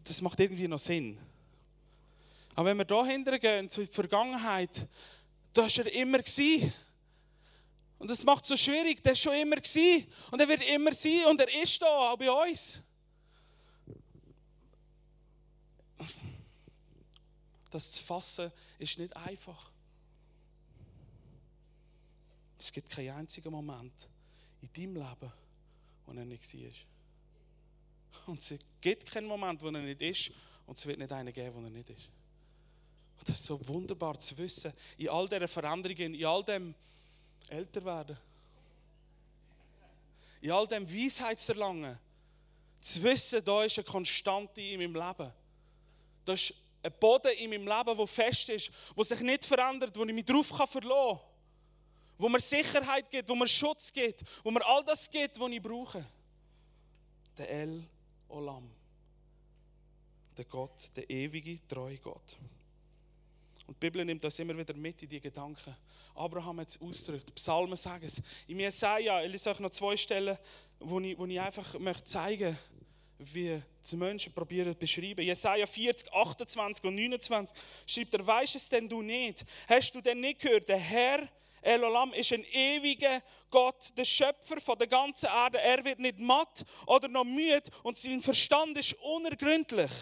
Das 0.05 0.21
macht 0.21 0.41
irgendwie 0.41 0.69
noch 0.69 0.79
Sinn. 0.79 1.19
Aber 2.55 2.69
wenn 2.69 2.79
wir 2.79 2.85
da 2.85 3.03
gehen, 3.03 3.69
zur 3.69 3.87
Vergangenheit, 3.87 4.89
da 5.53 5.63
war 5.63 5.87
er 5.87 5.93
immer. 5.93 6.19
Gewesen. 6.19 6.73
Und 7.99 8.11
das 8.11 8.25
macht 8.25 8.43
es 8.43 8.49
so 8.49 8.57
schwierig, 8.57 9.03
der 9.03 9.13
ist 9.13 9.21
schon 9.21 9.35
immer 9.35 9.57
gewesen. 9.57 10.07
und 10.31 10.41
er 10.41 10.49
wird 10.49 10.63
immer 10.69 10.93
sein 10.93 11.25
und 11.31 11.41
er 11.41 11.63
ist 11.63 11.81
da, 11.81 11.87
auch 11.87 12.17
bei 12.17 12.31
uns. 12.31 12.83
Das 17.71 17.93
zu 17.93 18.05
fassen 18.05 18.53
ist 18.79 18.99
nicht 18.99 19.17
einfach. 19.17 19.71
Es 22.59 22.71
gibt 22.73 22.91
keinen 22.91 23.17
einzigen 23.17 23.51
Moment 23.51 24.09
in 24.61 24.73
deinem 24.73 24.97
Leben, 24.97 25.33
wo 26.13 26.19
er 26.19 26.25
nicht 26.25 26.55
war. 26.55 26.73
Und 28.27 28.39
es 28.39 28.59
gibt 28.81 29.11
keinen 29.11 29.27
Moment, 29.27 29.61
wo 29.63 29.67
er 29.67 29.73
nicht 29.73 30.03
ist. 30.03 30.33
Und 30.67 30.77
es 30.77 30.87
wird 30.87 30.99
nicht 30.99 31.13
einen 31.13 31.33
geben, 31.33 31.55
wo 31.55 31.61
er 31.61 31.71
nicht 31.71 31.91
ist. 31.91 32.09
Und 33.19 33.29
das 33.29 33.41
ist 33.41 33.47
so 33.47 33.69
wunderbar 33.69 34.19
zu 34.19 34.37
wissen, 34.39 34.73
in 34.97 35.09
all 35.09 35.29
diesen 35.29 35.49
Veränderungen, 35.49 36.15
in 36.15 36.25
all 36.25 36.45
dem 36.45 36.75
älter 37.49 37.85
werden, 37.85 38.17
in 40.41 40.51
all 40.51 40.67
dem 40.67 40.91
Weisheit 40.93 41.41
zu 41.41 41.55
wissen, 43.03 43.45
da 43.45 43.65
ist 43.65 43.79
eine 43.79 43.85
Konstante 43.85 44.61
in 44.61 44.81
meinem 44.81 44.95
Leben. 44.95 45.33
Da 46.25 46.33
ist 46.33 46.53
ein 46.83 46.93
Boden 46.99 47.31
in 47.39 47.51
meinem 47.51 47.67
Leben, 47.69 47.97
der 47.97 48.07
fest 48.07 48.49
ist, 48.49 48.71
der 48.97 49.05
sich 49.05 49.21
nicht 49.21 49.45
verändert, 49.45 49.97
wo 49.97 50.05
ich 50.05 50.13
mich 50.13 50.25
darauf 50.25 50.49
verlassen 50.49 50.81
kann 50.83 51.32
wo 52.23 52.29
mir 52.29 52.41
Sicherheit 52.41 53.11
gibt, 53.11 53.29
wo 53.29 53.35
mir 53.35 53.49
Schutz 53.49 53.93
gibt, 53.93 54.23
wo 54.45 54.51
mir 54.53 54.65
all 54.65 54.85
das 54.85 55.11
gibt, 55.11 55.41
was 55.41 55.51
ich 55.51 55.61
brauche. 55.61 56.07
Der 57.37 57.51
El 57.51 57.85
Olam. 58.29 58.71
Der 60.37 60.45
Gott, 60.45 60.91
der 60.95 61.11
ewige, 61.11 61.59
treue 61.67 61.99
Gott. 61.99 62.39
Und 63.67 63.77
die 63.77 63.81
Bibel 63.81 64.05
nimmt 64.05 64.23
das 64.23 64.39
immer 64.39 64.57
wieder 64.57 64.75
mit 64.75 65.03
in 65.03 65.09
die 65.09 65.21
Gedanken. 65.21 65.75
Abraham 66.15 66.61
hat 66.61 66.69
es 66.69 66.81
ausgedrückt, 66.81 67.35
Psalmen 67.35 67.77
sagen 67.77 68.05
es. 68.05 68.23
In 68.47 68.61
Jesaja, 68.61 69.23
ich 69.25 69.33
lese 69.33 69.51
euch 69.51 69.59
noch 69.59 69.71
zwei 69.71 69.97
Stellen, 69.97 70.39
wo 70.79 71.01
ich, 71.01 71.19
wo 71.19 71.27
ich 71.27 71.41
einfach 71.41 71.77
möchte 71.79 72.05
zeigen 72.05 72.51
möchte, 72.51 73.35
wie 73.35 73.63
die 73.91 73.97
Menschen 73.97 74.33
probieren 74.33 74.73
zu 74.73 74.79
beschreiben. 74.79 75.23
Jesaja 75.23 75.67
40, 75.67 76.13
28 76.13 76.85
und 76.85 76.95
29 76.95 77.57
schreibt 77.87 78.15
er, 78.15 78.27
weisst 78.27 78.57
es 78.57 78.69
denn 78.69 78.89
du 78.89 79.03
nicht? 79.03 79.45
Hast 79.69 79.93
du 79.95 80.01
denn 80.01 80.21
nicht 80.21 80.41
gehört, 80.41 80.69
der 80.69 80.79
Herr 80.79 81.29
El 81.63 81.85
Olam 81.85 82.13
ist 82.13 82.33
ein 82.33 82.45
ewiger 82.45 83.23
Gott, 83.49 83.97
der 83.97 84.05
Schöpfer 84.05 84.61
von 84.61 84.77
der 84.77 84.89
ganzen 84.89 85.27
Erde. 85.27 85.61
Er 85.61 85.85
wird 85.85 86.01
nicht 86.01 86.19
matt 86.19 86.65
oder 86.87 87.07
noch 87.07 87.25
müde 87.25 87.71
und 87.85 87.97
sein 87.97 88.21
Verstand 88.21 88.77
ist 88.79 88.95
unergründlich. 88.95 89.93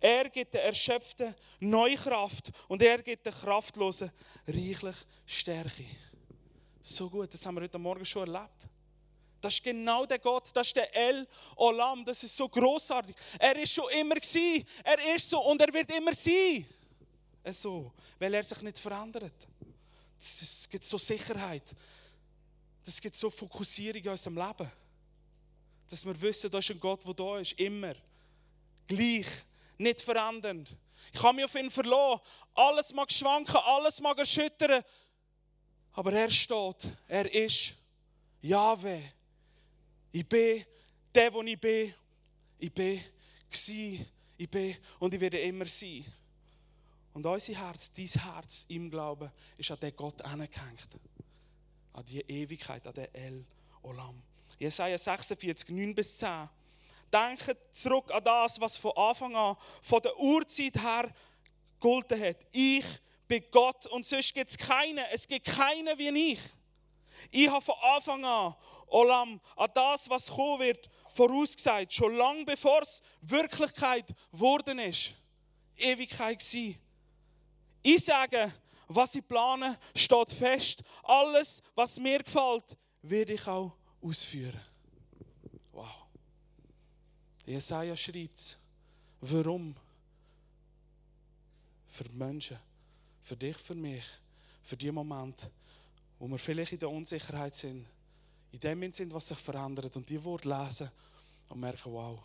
Er 0.00 0.28
gibt 0.28 0.54
der 0.54 0.64
Erschöpften 0.64 1.34
neue 1.60 1.96
Kraft 1.96 2.50
und 2.66 2.82
er 2.82 3.02
gibt 3.02 3.24
der 3.24 3.32
Kraftlosen 3.32 4.10
reichlich 4.46 4.96
Stärke. 5.26 5.84
So 6.80 7.08
gut, 7.08 7.32
das 7.32 7.46
haben 7.46 7.54
wir 7.56 7.62
heute 7.62 7.78
Morgen 7.78 8.04
schon 8.04 8.32
erlebt. 8.32 8.68
Das 9.40 9.54
ist 9.54 9.62
genau 9.62 10.06
der 10.06 10.18
Gott, 10.18 10.50
das 10.52 10.66
ist 10.66 10.76
der 10.76 10.92
El 10.96 11.26
Olam, 11.56 12.04
das 12.04 12.24
ist 12.24 12.36
so 12.36 12.48
großartig. 12.48 13.14
Er 13.38 13.56
ist 13.56 13.72
schon 13.72 13.88
immer 13.90 14.16
gewesen, 14.16 14.66
er 14.82 15.14
ist 15.14 15.30
so 15.30 15.40
und 15.40 15.60
er 15.60 15.72
wird 15.72 15.90
immer 15.90 16.14
sein. 16.14 16.66
So, 17.50 17.92
weil 18.18 18.34
er 18.34 18.42
sich 18.42 18.60
nicht 18.62 18.78
verändert. 18.78 19.48
Es 20.18 20.68
gibt 20.68 20.84
so 20.84 20.98
Sicherheit. 20.98 21.74
Es 22.84 23.00
gibt 23.00 23.14
so 23.14 23.30
Fokussierung 23.30 24.02
in 24.02 24.08
unserem 24.08 24.36
Leben. 24.36 24.70
Dass 25.88 26.04
wir 26.04 26.20
wissen, 26.20 26.50
da 26.50 26.58
ist 26.58 26.70
ein 26.70 26.80
Gott, 26.80 27.04
der 27.06 27.14
da 27.14 27.38
ist, 27.38 27.52
immer. 27.52 27.94
Gleich, 28.86 29.26
nicht 29.76 30.02
verändernd. 30.02 30.74
Ich 31.12 31.22
habe 31.22 31.36
mich 31.36 31.44
auf 31.44 31.54
ihn 31.54 31.70
verloren. 31.70 32.20
Alles 32.54 32.92
mag 32.92 33.12
schwanken, 33.12 33.56
alles 33.56 34.00
mag 34.00 34.18
erschüttern. 34.18 34.82
Aber 35.92 36.12
er 36.12 36.30
steht, 36.30 36.88
er 37.06 37.32
ist 37.32 37.74
Jahwe. 38.40 39.02
Ich 40.12 40.28
bin 40.28 40.64
der, 41.14 41.32
wo 41.32 41.42
ich 41.42 41.60
bin. 41.60 41.94
Ich 42.58 42.72
bin, 42.72 42.98
war, 42.98 44.06
ich 44.36 44.50
bin 44.50 44.76
und 44.98 45.14
ich 45.14 45.20
werde 45.20 45.38
immer 45.40 45.66
sein. 45.66 46.04
Und 47.18 47.26
unser 47.26 47.52
Herz, 47.54 47.92
dein 47.92 48.06
Herz 48.06 48.64
im 48.68 48.88
Glauben, 48.88 49.28
ist 49.56 49.68
an 49.72 49.80
den 49.80 49.96
Gott 49.96 50.22
angehängt. 50.22 50.86
An 51.92 52.04
die 52.04 52.20
Ewigkeit, 52.20 52.86
an 52.86 52.94
den 52.94 53.12
El 53.12 53.44
Olam. 53.82 54.22
Jesaja 54.56 54.96
46, 54.96 55.68
9 55.68 55.96
bis 55.96 56.16
10. 56.18 56.48
Denkt 57.12 57.56
zurück 57.72 58.08
an 58.12 58.22
das, 58.22 58.60
was 58.60 58.78
von 58.78 58.92
Anfang 58.96 59.34
an, 59.34 59.56
von 59.82 60.00
der 60.00 60.16
Urzeit 60.16 60.76
her 60.76 61.12
gegolten 61.80 62.20
hat. 62.20 62.36
Ich 62.52 62.84
bin 63.26 63.42
Gott 63.50 63.86
und 63.86 64.06
sonst 64.06 64.32
gibt 64.32 64.50
es 64.50 64.56
keinen. 64.56 65.04
Es 65.10 65.26
gibt 65.26 65.46
keinen 65.46 65.98
wie 65.98 66.34
ich. 66.34 66.40
Ich 67.32 67.48
habe 67.50 67.64
von 67.64 67.74
Anfang 67.96 68.24
an, 68.24 68.54
Olam, 68.86 69.40
an 69.56 69.70
das, 69.74 70.08
was 70.08 70.28
kommen 70.28 70.60
wird, 70.60 70.88
vorausgesagt, 71.08 71.92
schon 71.92 72.14
lange 72.14 72.44
bevor 72.44 72.82
es 72.82 73.02
Wirklichkeit 73.22 74.06
geworden 74.30 74.78
ist. 74.78 75.14
Ewigkeit 75.76 76.40
war. 76.54 76.87
Ich 77.82 78.04
sage, 78.04 78.52
was 78.88 79.14
ich 79.14 79.26
plane, 79.26 79.78
steht 79.94 80.32
fest. 80.32 80.82
Alles, 81.02 81.62
was 81.74 81.98
mir 81.98 82.22
gefällt, 82.22 82.76
werde 83.02 83.34
ich 83.34 83.46
auch 83.46 83.72
ausführen. 84.02 84.60
Wow. 85.72 86.06
Jesaja 87.44 87.96
schreibt 87.96 88.38
es. 88.38 88.58
Warum? 89.20 89.74
Für 91.86 92.04
die 92.04 92.16
Menschen, 92.16 92.58
für 93.22 93.36
dich, 93.36 93.56
für 93.56 93.74
mich, 93.74 94.04
für 94.62 94.76
die 94.76 94.92
Momente, 94.92 95.50
wo 96.18 96.28
wir 96.28 96.38
vielleicht 96.38 96.72
in 96.72 96.78
der 96.78 96.90
Unsicherheit 96.90 97.54
sind, 97.54 97.86
in 98.52 98.60
dem 98.60 98.92
sind, 98.92 99.12
was 99.12 99.28
sich 99.28 99.38
verändert 99.38 99.96
und 99.96 100.08
die 100.08 100.22
Worte 100.22 100.48
lesen 100.48 100.90
und 101.48 101.60
merken, 101.60 101.92
wow, 101.92 102.20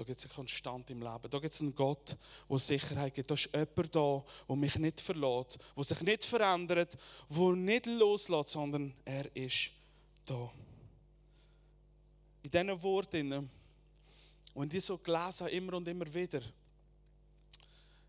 da 0.00 0.04
gibt 0.04 0.18
es 0.18 0.24
eine 0.24 0.32
Konstante 0.32 0.94
im 0.94 1.02
Leben. 1.02 1.30
Da 1.30 1.38
gibt 1.38 1.52
es 1.52 1.60
einen 1.60 1.74
Gott, 1.74 2.16
der 2.48 2.58
Sicherheit 2.58 3.14
gibt. 3.14 3.30
Da 3.30 3.34
ist 3.34 3.50
jemand 3.52 3.94
da, 3.94 4.24
der 4.48 4.56
mich 4.56 4.74
nicht 4.76 4.98
verlässt, 4.98 5.58
der 5.76 5.84
sich 5.84 6.00
nicht 6.00 6.24
verändert, 6.24 6.96
der 7.28 7.52
nicht 7.52 7.84
loslässt, 7.84 8.48
sondern 8.48 8.94
er 9.04 9.36
ist 9.36 9.72
da. 10.24 10.50
In 12.42 12.50
diesen 12.50 12.82
Worten, 12.82 13.50
und 14.54 14.72
ich 14.72 14.82
so 14.82 14.96
gelesen 14.96 15.40
habe, 15.40 15.50
immer 15.50 15.74
und 15.74 15.86
immer 15.86 16.14
wieder, 16.14 16.40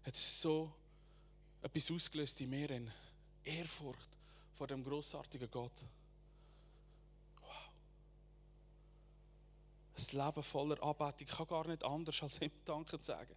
hat 0.06 0.16
es 0.16 0.42
so 0.42 0.72
etwas 1.62 1.92
ausgelöst 1.92 2.40
in 2.40 2.52
mir, 2.52 2.70
Ehrfurcht 3.44 4.18
vor 4.54 4.68
dem 4.68 4.82
großartigen 4.82 5.52
Gott. 5.52 5.84
Ein 10.02 10.26
Leben 10.26 10.44
voller 10.44 10.82
Anbetung. 10.84 11.28
Ich 11.28 11.28
kann 11.28 11.48
gar 11.48 11.68
nicht 11.68 11.84
anders 11.84 12.22
als 12.24 12.42
ihm 12.42 12.52
Danke 12.66 12.98
sagen. 13.02 13.36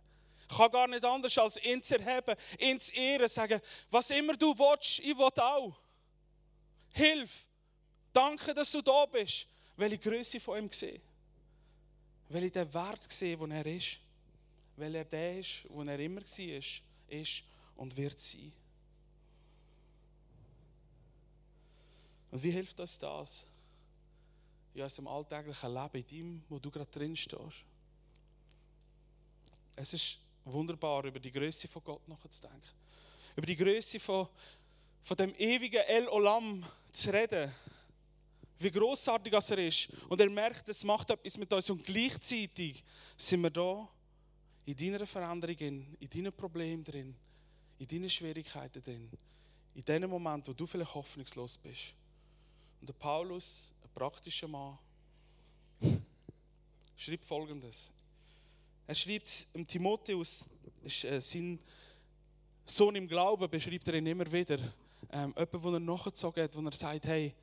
Ich 0.49 0.57
kann 0.57 0.71
gar 0.71 0.89
nicht 0.89 1.05
anders 1.05 1.39
als 1.39 1.63
ihn 1.65 1.83
zu 1.83 1.99
erheben, 1.99 2.37
ihn 2.59 2.79
zu 2.79 2.93
ehren, 2.95 3.29
sagen, 3.29 3.61
was 3.91 4.11
immer 4.11 4.37
du 4.37 4.57
willst, 4.57 4.99
ich 5.01 5.17
will 5.17 5.31
auch. 5.41 5.75
Hilf. 6.93 7.47
Danke, 8.13 8.55
dass 8.55 8.71
du 8.71 8.81
da 8.81 9.07
bist, 9.07 9.49
weil 9.77 9.91
die 9.91 9.99
Größe 9.99 10.39
von 10.39 10.59
ihm 10.59 10.73
sehe. 10.73 11.01
Weil 12.29 12.45
ich 12.45 12.53
den 12.53 12.73
Wert 12.73 13.11
sehe, 13.11 13.39
wo 13.39 13.47
er 13.47 13.67
ist. 13.67 13.99
Weil 14.77 14.95
er 14.95 15.05
der 15.05 15.41
ist, 15.41 15.67
wo 15.69 15.83
er 15.83 15.99
immer 15.99 16.21
war, 16.21 16.63
ist 17.09 17.45
und 17.77 17.97
wird 17.97 18.19
sein. 18.19 18.53
Und 22.31 22.43
wie 22.43 22.51
hilft 22.51 22.79
uns 22.81 22.99
das? 22.99 23.47
In 24.75 24.83
unserem 24.83 25.07
alltäglichen 25.07 25.73
Leben, 25.73 25.97
in 25.97 26.07
dem, 26.07 26.45
wo 26.49 26.59
du 26.59 26.71
gerade 26.71 26.91
drin 26.91 27.15
stehst. 27.17 27.65
Es 29.77 29.93
ist 29.93 30.19
wunderbar, 30.45 31.05
über 31.05 31.21
die 31.21 31.33
Größe 31.33 31.69
von 31.69 31.83
Gott 31.85 32.07
nachzudenken. 32.09 32.69
Über 33.37 33.47
die 33.47 33.57
Größe 33.57 33.99
von, 33.99 34.29
von 35.03 35.17
dem 35.17 35.35
ewigen 35.37 35.83
El 35.87 36.09
Olam 36.09 36.65
zu 36.91 37.13
reden. 37.13 37.53
Wie 38.59 38.71
großartig 38.71 39.33
er 39.33 39.59
ist. 39.59 39.89
Und 40.09 40.21
er 40.21 40.31
merkt, 40.31 40.69
es 40.69 40.85
macht 40.85 41.11
etwas 41.11 41.39
mit 41.39 41.53
uns. 41.53 41.71
Und 41.71 41.85
gleichzeitig 41.85 42.85
sind 43.17 43.43
wir 43.43 43.51
da 43.51 43.89
in 44.65 44.77
deiner 44.77 45.07
Veränderung, 45.07 45.57
in, 45.59 45.97
in 46.01 46.09
deinen 46.09 46.33
Problemen 46.33 46.83
drin, 46.85 47.15
in 47.79 47.87
deinen 47.87 48.11
Schwierigkeiten 48.11 48.83
drin. 48.83 49.11
In 49.75 49.85
dem 49.85 50.09
Moment, 50.09 50.47
wo 50.47 50.53
du 50.53 50.67
vielleicht 50.67 50.95
hoffnungslos 50.95 51.59
bist. 51.59 51.95
Und 52.81 52.89
der 52.89 52.95
Paulus 52.95 53.73
praktischer 53.95 54.49
Mann, 54.49 54.79
schreibt 56.97 57.25
folgendes. 57.25 57.93
Er 58.87 58.95
schreibt 58.95 59.47
im 59.55 59.67
Timotheus, 59.67 60.51
äh, 60.85 61.21
sein 61.21 61.59
Sohn 62.67 62.97
im 62.97 63.09
Glauben, 63.09 63.49
beschreibt 63.49 63.89
er 63.89 63.95
ihn 63.95 64.07
immer 64.07 64.31
wieder. 64.31 64.59
Ähm, 65.11 65.35
jemand, 65.37 65.63
wo 65.63 65.73
er 65.73 65.81
nachgezogen 65.81 66.43
hat, 66.43 66.57
wo 66.57 66.63
er 66.63 66.73
sagt, 66.73 67.07
hey, 67.07 67.35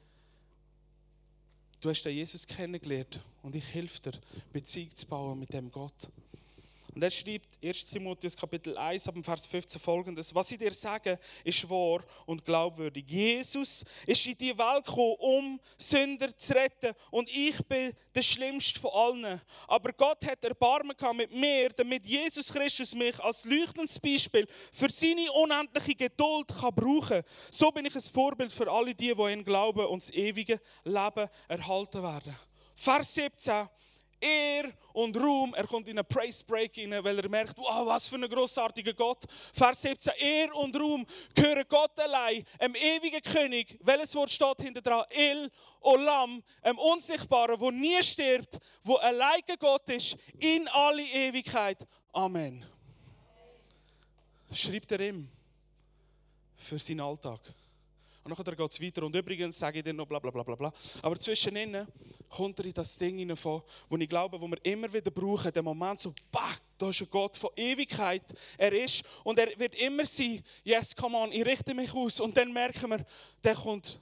du 1.80 1.90
hast 1.90 2.04
den 2.04 2.16
Jesus 2.16 2.46
kennengelernt 2.46 3.24
und 3.42 3.56
ich 3.56 3.66
helfe 3.66 4.12
dir, 4.12 4.22
Beziehung 4.52 4.96
zu 4.96 5.08
bauen 5.08 5.40
mit 5.40 5.54
dem 5.54 5.72
Gott. 5.72 6.10
Und 6.94 7.04
er 7.04 7.12
schreibt 7.12 7.58
1 7.64 7.86
Timotheus 7.86 8.36
Kapitel 8.36 8.78
1 8.78 9.08
ab 9.08 9.16
Vers 9.24 9.46
15 9.46 9.80
folgendes: 9.80 10.36
Was 10.36 10.52
ich 10.52 10.58
dir 10.58 10.74
sage, 10.74 11.18
ist 11.44 11.70
wahr 11.70 12.04
und 12.26 12.44
glaubwürdig. 12.44 13.06
Jesus 13.08 13.86
ist 14.06 14.26
in 14.26 14.38
die 14.38 14.58
Welt 14.58 14.86
gekommen, 14.86 15.16
um 15.20 15.60
Sünder 15.78 16.36
zu 16.36 16.54
retten. 16.54 16.94
Und 17.10 17.30
ich 17.30 17.58
bin 17.66 17.94
der 18.14 18.22
Schlimmste 18.22 18.80
von 18.80 18.92
allen. 18.92 19.42
Aber 19.68 19.94
Gott 19.94 20.26
hat 20.26 20.44
Erbarmen 20.44 20.96
mit 21.16 21.34
mir, 21.34 21.70
damit 21.70 22.06
Jesus 22.06 22.52
Christus 22.52 22.94
mich 22.94 23.18
als 23.20 23.46
leuchtendes 23.46 24.00
Beispiel 24.00 24.48
für 24.74 24.90
seine 24.90 25.32
unendliche 25.32 25.96
Geduld 25.96 26.50
kann 26.50 26.76
brauchen 26.76 27.24
So 27.50 27.72
bin 27.72 27.86
ich 27.86 27.96
ein 27.96 28.02
Vorbild 28.02 28.52
für 28.52 28.70
alle 28.70 28.94
die, 28.94 29.14
die 29.14 29.32
ihn 29.32 29.44
glauben 29.44 29.86
und 29.86 30.02
das 30.02 30.12
ewige 30.12 30.60
Leben 30.84 31.30
erhalten 31.48 32.04
werden. 32.04 32.36
Vers 32.76 33.14
17. 33.16 33.70
Ehr 34.22 34.72
und 34.94 35.18
Ruhm. 35.18 35.54
Er 35.56 35.66
kommt 35.68 35.88
in 35.88 35.98
einen 35.98 36.08
Praise 36.08 36.44
Break 36.46 36.78
rein, 36.78 37.04
weil 37.04 37.20
er 37.20 37.30
merkt, 37.30 37.58
wow, 37.58 37.86
was 37.88 38.08
für 38.08 38.16
ein 38.16 38.30
großartiger 38.30 38.94
Gott. 38.94 39.26
Vers 39.54 39.82
17, 39.82 40.14
Ehr 40.20 40.56
und 40.56 40.76
Ruhm 40.76 41.06
gehören 41.34 41.66
Gott 41.68 42.00
allein, 42.00 42.46
einem 42.60 42.76
ewigen 42.76 43.22
König. 43.22 43.78
Welches 43.82 44.16
Wort 44.16 44.32
steht 44.32 44.62
hinter 44.62 44.82
dran? 44.82 45.04
El 45.10 45.52
Olam, 45.82 46.44
einem 46.62 46.78
Unsichtbaren, 46.78 47.60
wo 47.60 47.72
nie 47.72 48.02
stirbt, 48.04 48.60
wo 48.84 48.96
allein 48.96 49.42
Gott 49.60 49.90
ist, 49.90 50.16
in 50.40 50.68
alle 50.68 51.04
Ewigkeit. 51.04 51.88
Amen. 52.14 52.66
Schreibt 54.54 54.92
er 54.92 55.00
ihm 55.00 55.30
für 56.58 56.78
seinen 56.78 57.00
Alltag. 57.00 57.40
Und 58.24 58.38
dann 58.38 58.56
geht 58.56 58.72
es 58.72 58.82
weiter. 58.82 59.04
Und 59.04 59.16
übrigens 59.16 59.58
sage 59.58 59.80
ich 59.80 59.84
dir 59.84 59.94
noch 59.94 60.06
bla 60.06 60.20
bla 60.20 60.30
bla 60.30 60.44
bla. 60.44 60.72
Aber 61.02 61.18
zwischen 61.18 61.56
ihnen 61.56 61.88
kommt 62.30 62.60
er 62.60 62.66
in 62.66 62.74
das 62.74 62.98
Ding 62.98 63.18
hinein, 63.18 63.38
wo 63.44 63.98
ich 63.98 64.10
glaube, 64.10 64.40
wo 64.40 64.48
wir 64.48 64.64
immer 64.64 64.92
wieder 64.94 65.10
brauchen, 65.10 65.52
den 65.52 65.66
Moment 65.66 66.00
so, 66.00 66.14
bah, 66.32 66.56
da 66.78 66.90
ist 66.90 67.02
ein 67.02 67.08
Gott 67.10 67.36
von 67.36 67.50
Ewigkeit. 67.56 68.24
Er 68.58 68.74
ist 68.74 69.04
und 69.24 69.40
er 69.40 69.58
wird 69.58 69.74
immer 69.76 70.06
sein, 70.06 70.44
yes, 70.64 70.96
come 70.96 71.18
on, 71.18 71.32
ich 71.32 71.46
richte 71.46 71.74
mich 71.74 71.94
aus. 71.94 72.20
Und 72.20 72.38
dann 72.38 72.54
merken 72.54 72.90
wir, 72.92 73.06
der 73.44 73.56
kommt 73.56 74.00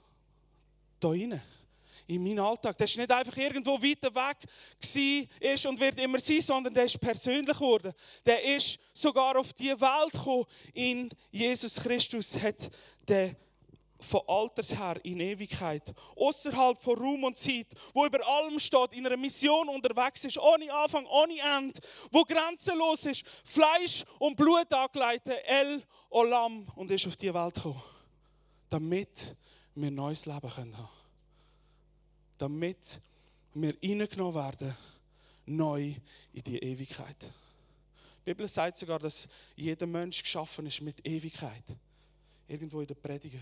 da 1.00 1.08
rein. 1.08 1.40
In 2.06 2.22
meinen 2.24 2.40
Alltag. 2.40 2.76
Der 2.76 2.86
ist 2.86 2.98
nicht 2.98 3.10
einfach 3.10 3.36
irgendwo 3.36 3.80
weiter 3.80 4.12
weg 4.12 4.38
ist 5.38 5.64
und 5.64 5.78
wird 5.78 5.98
immer 5.98 6.18
sein, 6.18 6.40
sondern 6.40 6.74
der 6.74 6.84
ist 6.84 7.00
persönlich 7.00 7.56
geworden. 7.56 7.92
Der 8.26 8.42
ist 8.56 8.80
sogar 8.92 9.38
auf 9.38 9.52
die 9.52 9.70
Welt 9.70 10.12
gekommen. 10.12 10.44
In 10.74 11.08
Jesus 11.30 11.76
Christus 11.76 12.36
hat 12.36 12.68
der 13.06 13.36
von 14.00 14.22
Alters 14.26 14.76
her 14.76 14.98
in 15.04 15.20
Ewigkeit, 15.20 15.94
außerhalb 16.16 16.80
von 16.82 16.98
Raum 16.98 17.24
und 17.24 17.38
Zeit, 17.38 17.66
wo 17.92 18.06
über 18.06 18.26
allem 18.26 18.58
steht, 18.58 18.92
in 18.92 19.06
einer 19.06 19.16
Mission 19.16 19.68
unterwegs 19.68 20.24
ist, 20.24 20.38
ohne 20.38 20.72
Anfang, 20.72 21.06
ohne 21.06 21.38
Ende, 21.38 21.80
wo 22.10 22.24
grenzenlos 22.24 23.06
ist, 23.06 23.24
Fleisch 23.44 24.04
und 24.18 24.36
Blut 24.36 24.72
angeleitet, 24.72 25.38
El 25.46 25.82
Olam 26.10 26.66
und 26.76 26.90
ist 26.90 27.06
auf 27.06 27.16
die 27.16 27.32
Welt 27.32 27.54
gekommen, 27.54 27.82
damit 28.68 29.36
wir 29.74 29.90
neues 29.90 30.26
Leben 30.26 30.50
können 30.50 30.76
haben, 30.76 30.88
damit 32.38 33.00
wir 33.54 33.74
reingenommen 33.82 34.34
werden, 34.34 34.76
neu 35.46 35.94
in 36.32 36.42
die 36.44 36.58
Ewigkeit. 36.58 37.16
Die 38.20 38.30
Bibel 38.30 38.46
sagt 38.48 38.76
sogar, 38.76 38.98
dass 38.98 39.26
jeder 39.56 39.86
Mensch 39.86 40.22
geschaffen 40.22 40.66
ist 40.66 40.80
mit 40.80 41.04
Ewigkeit. 41.06 41.64
Irgendwo 42.46 42.80
in 42.80 42.86
der 42.86 42.94
Prediger. 42.94 43.40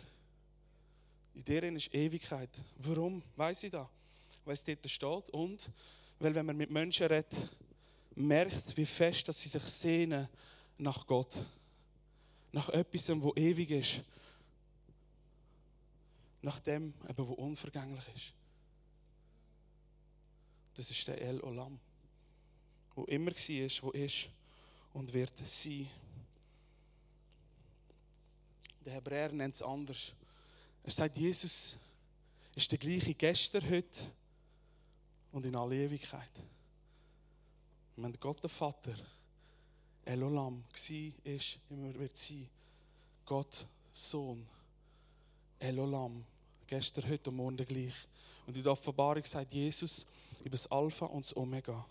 In 1.38 1.44
deren 1.44 1.76
ist 1.76 1.94
Ewigkeit. 1.94 2.50
Warum? 2.78 3.22
Weiß 3.36 3.62
ich 3.62 3.70
da? 3.70 3.88
Weil 4.44 4.54
es 4.54 4.64
dort 4.64 4.90
steht 4.90 5.30
und 5.30 5.70
weil 6.18 6.34
wenn 6.34 6.44
man 6.44 6.56
mit 6.56 6.68
Menschen 6.68 7.06
redet, 7.06 7.32
merkt, 8.16 8.76
wie 8.76 8.84
fest 8.84 9.28
dass 9.28 9.40
sie 9.40 9.48
sich 9.48 9.62
sehnen 9.62 10.28
nach 10.78 11.06
Gott. 11.06 11.38
Nach 12.50 12.68
etwas, 12.70 13.08
wo 13.22 13.32
ewig 13.36 13.70
ist. 13.70 14.02
Nach 16.42 16.58
dem, 16.58 16.92
wo 17.16 17.34
unvergänglich 17.34 18.04
ist. 18.16 18.32
Das 20.74 20.90
ist 20.90 21.06
der 21.06 21.20
El 21.20 21.40
Olam. 21.42 21.78
Wo 22.96 23.04
immer 23.04 23.30
war, 23.30 23.82
wo 23.82 23.90
ist 23.92 24.28
und 24.92 25.12
wird 25.12 25.36
sein. 25.44 25.88
Der 28.84 28.94
Hebräer 28.94 29.30
nennt 29.30 29.54
es 29.54 29.62
anders. 29.62 30.12
Er 30.88 30.92
sagt, 30.92 31.16
Jesus 31.16 31.76
ist 32.54 32.72
der 32.72 32.78
gleiche 32.78 33.12
gestern, 33.12 33.62
heute 33.68 34.10
und 35.32 35.44
in 35.44 35.54
alle 35.54 35.76
Ewigkeit. 35.76 36.30
Wenn 37.96 38.14
Gott 38.18 38.42
der 38.42 38.48
Vater 38.48 38.94
Elolam 40.06 40.64
war, 40.64 41.12
ist, 41.24 41.58
immer 41.68 41.94
wird 41.94 42.16
sein. 42.16 42.48
Gott 43.26 43.66
Sohn 43.92 44.46
Elolam. 45.58 46.24
Gestern, 46.66 47.06
heute 47.06 47.28
und 47.28 47.36
morgen 47.36 47.58
gleich. 47.58 47.92
Und 48.46 48.56
in 48.56 48.62
der 48.62 48.72
Offenbarung 48.72 49.26
sagt 49.26 49.52
Jesus 49.52 50.06
über 50.40 50.48
das 50.48 50.66
Alpha 50.68 51.04
und 51.04 51.22
das 51.22 51.36
Omega. 51.36 51.84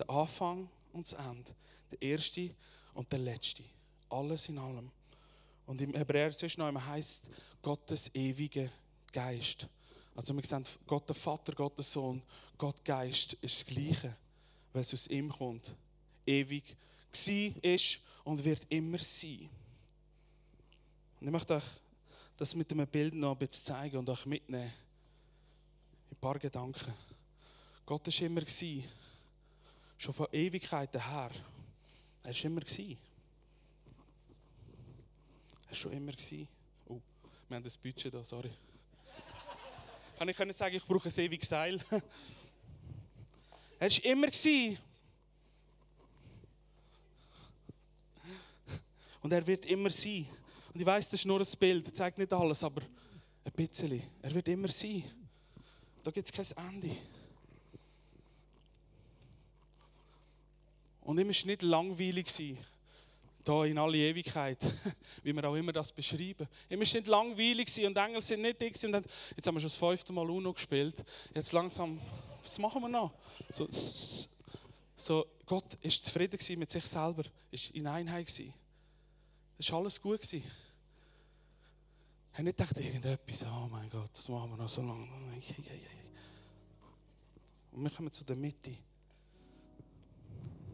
Der 0.00 0.10
Anfang 0.10 0.68
und 0.92 1.06
das 1.06 1.12
Ende. 1.12 1.54
Der 1.92 2.02
erste 2.02 2.50
und 2.92 3.12
der 3.12 3.20
letzte. 3.20 3.62
Alles 4.08 4.48
in 4.48 4.58
allem. 4.58 4.90
Und 5.70 5.80
im 5.82 5.94
Hebräer 5.94 6.32
sonst 6.32 6.58
noch 6.58 6.84
heißt 6.84 7.30
Gottes 7.62 8.12
ewige 8.12 8.72
Geist. 9.12 9.68
Also 10.16 10.34
wir 10.34 10.44
sehen, 10.44 10.64
Gott 10.84 11.08
der 11.08 11.14
Vater, 11.14 11.52
Gott 11.52 11.76
der 11.76 11.84
Sohn, 11.84 12.20
Gott 12.58 12.84
Geist 12.84 13.34
ist 13.34 13.60
das 13.60 13.66
Gleiche, 13.72 14.16
weil 14.72 14.82
es 14.82 14.92
aus 14.92 15.06
ihm 15.06 15.28
kommt. 15.28 15.72
Ewig 16.26 16.76
gsi 17.12 17.54
ist 17.62 18.00
und 18.24 18.44
wird 18.44 18.66
immer 18.68 18.98
sein. 18.98 19.48
Und 21.20 21.28
ich 21.28 21.32
möchte 21.32 21.54
euch 21.54 21.64
das 22.36 22.52
mit 22.56 22.72
einem 22.72 22.88
Bild 22.88 23.14
noch 23.14 23.30
ein 23.30 23.38
bisschen 23.38 23.66
zeigen 23.66 23.98
und 23.98 24.08
euch 24.08 24.26
mitnehmen. 24.26 24.72
Ein 26.10 26.16
paar 26.20 26.40
Gedanken. 26.40 26.92
Gott 27.86 28.08
ist 28.08 28.20
immer 28.20 28.42
schon 29.96 30.14
von 30.14 30.26
Ewigkeiten 30.32 31.00
her. 31.00 31.30
Er 32.24 32.30
ist 32.32 32.44
immer 32.44 32.62
Er 35.70 35.72
war 35.72 35.76
schon 35.76 35.92
immer. 35.92 36.12
Oh, 36.88 37.00
wir 37.48 37.54
haben 37.56 37.62
das 37.62 37.76
Budget 37.76 38.12
da, 38.12 38.24
sorry. 38.24 38.50
Kann 40.18 40.28
ich 40.50 40.56
sagen, 40.56 40.74
ich 40.74 40.84
brauche 40.84 41.08
ein 41.08 41.14
ewiges 41.16 41.48
Seil? 41.48 41.80
er 43.78 43.88
war 43.88 44.04
immer. 44.04 44.28
Und 49.22 49.32
er 49.32 49.46
wird 49.46 49.64
immer 49.66 49.90
sein. 49.90 50.26
Und 50.74 50.80
ich 50.80 50.86
weiß, 50.86 51.08
das 51.08 51.20
ist 51.20 51.26
nur 51.26 51.40
ein 51.40 51.46
Bild, 51.58 51.86
das 51.86 51.94
zeigt 51.94 52.18
nicht 52.18 52.32
alles, 52.32 52.64
aber 52.64 52.82
ein 53.44 53.52
bisschen. 53.52 54.02
Er 54.22 54.34
wird 54.34 54.48
immer 54.48 54.68
sein. 54.68 55.04
Da 56.02 56.10
gibt 56.10 56.26
es 56.26 56.32
kein 56.32 56.66
Ende. 56.66 56.96
Und 61.02 61.16
ihm 61.20 61.28
war 61.28 61.46
nicht 61.46 61.62
langweilig 61.62 62.28
da 63.44 63.64
in 63.64 63.78
alle 63.78 63.96
Ewigkeit, 63.96 64.58
wie 65.22 65.34
wir 65.34 65.44
auch 65.44 65.54
immer 65.54 65.72
das 65.72 65.92
beschreiben. 65.92 66.46
Ist 66.68 66.94
nicht 66.94 67.06
langweilig 67.06 67.68
und 67.84 67.96
Engel 67.96 68.22
sind 68.22 68.42
nicht 68.42 68.60
dick. 68.60 68.74
Jetzt 68.74 68.84
haben 68.84 69.54
wir 69.56 69.60
schon 69.60 69.62
das 69.62 69.76
fünfte 69.76 70.12
Mal 70.12 70.28
Uno 70.28 70.52
gespielt. 70.52 70.96
Jetzt 71.34 71.52
langsam, 71.52 72.00
was 72.42 72.58
machen 72.58 72.82
wir 72.82 72.88
noch? 72.88 73.12
So, 73.50 73.68
so 74.96 75.26
Gott 75.46 75.74
ist 75.82 76.04
zufrieden 76.04 76.38
mit 76.58 76.70
sich 76.70 76.84
selber, 76.84 77.24
ist 77.50 77.70
in 77.70 77.86
Einheit 77.86 78.26
gewesen. 78.26 78.54
Es 79.58 79.70
war 79.72 79.80
alles 79.80 80.00
gut 80.00 80.20
gewesen. 80.20 80.44
Er 82.32 82.38
hat 82.38 82.44
nicht 82.44 82.56
gedacht, 82.56 82.76
irgendetwas, 82.78 83.44
oh 83.44 83.68
mein 83.70 83.90
Gott, 83.90 84.10
das 84.12 84.28
machen 84.28 84.50
wir 84.50 84.56
noch 84.56 84.68
so 84.68 84.82
lange. 84.82 85.08
Und 87.72 87.82
wir 87.82 87.90
kommen 87.90 88.12
zu 88.12 88.24
der 88.24 88.36
Mitte. 88.36 88.76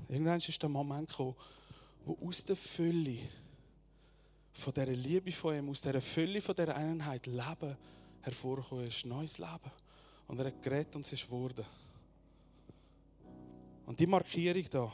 Irgendwann 0.09 0.39
ist 0.39 0.63
der 0.63 0.69
Moment 0.69 1.09
gekommen, 1.09 1.35
wo 2.07 2.17
aus 2.29 2.45
der 2.45 2.57
Fülle 2.57 3.19
von 4.53 4.73
dieser 4.73 4.87
Liebe 4.87 5.33
von 5.33 5.57
ihm, 5.57 5.69
aus 5.69 5.83
dieser 5.83 6.01
Fülle 6.01 6.41
von 6.41 6.55
dieser 6.55 6.77
Einheit 6.77 7.27
Leben 7.27 7.77
hervorgekommen 8.23 8.87
ist. 8.87 9.05
Neues 9.05 9.39
Leben. 9.39 9.73
Und 10.29 10.39
er 10.39 10.47
hat 10.47 10.63
geredet 10.63 10.95
und 10.95 11.05
es 11.05 11.13
ist 11.13 11.27
geworden. 11.27 11.65
Und 13.85 13.99
die 13.99 14.07
Markierung 14.07 14.65
da, 14.71 14.93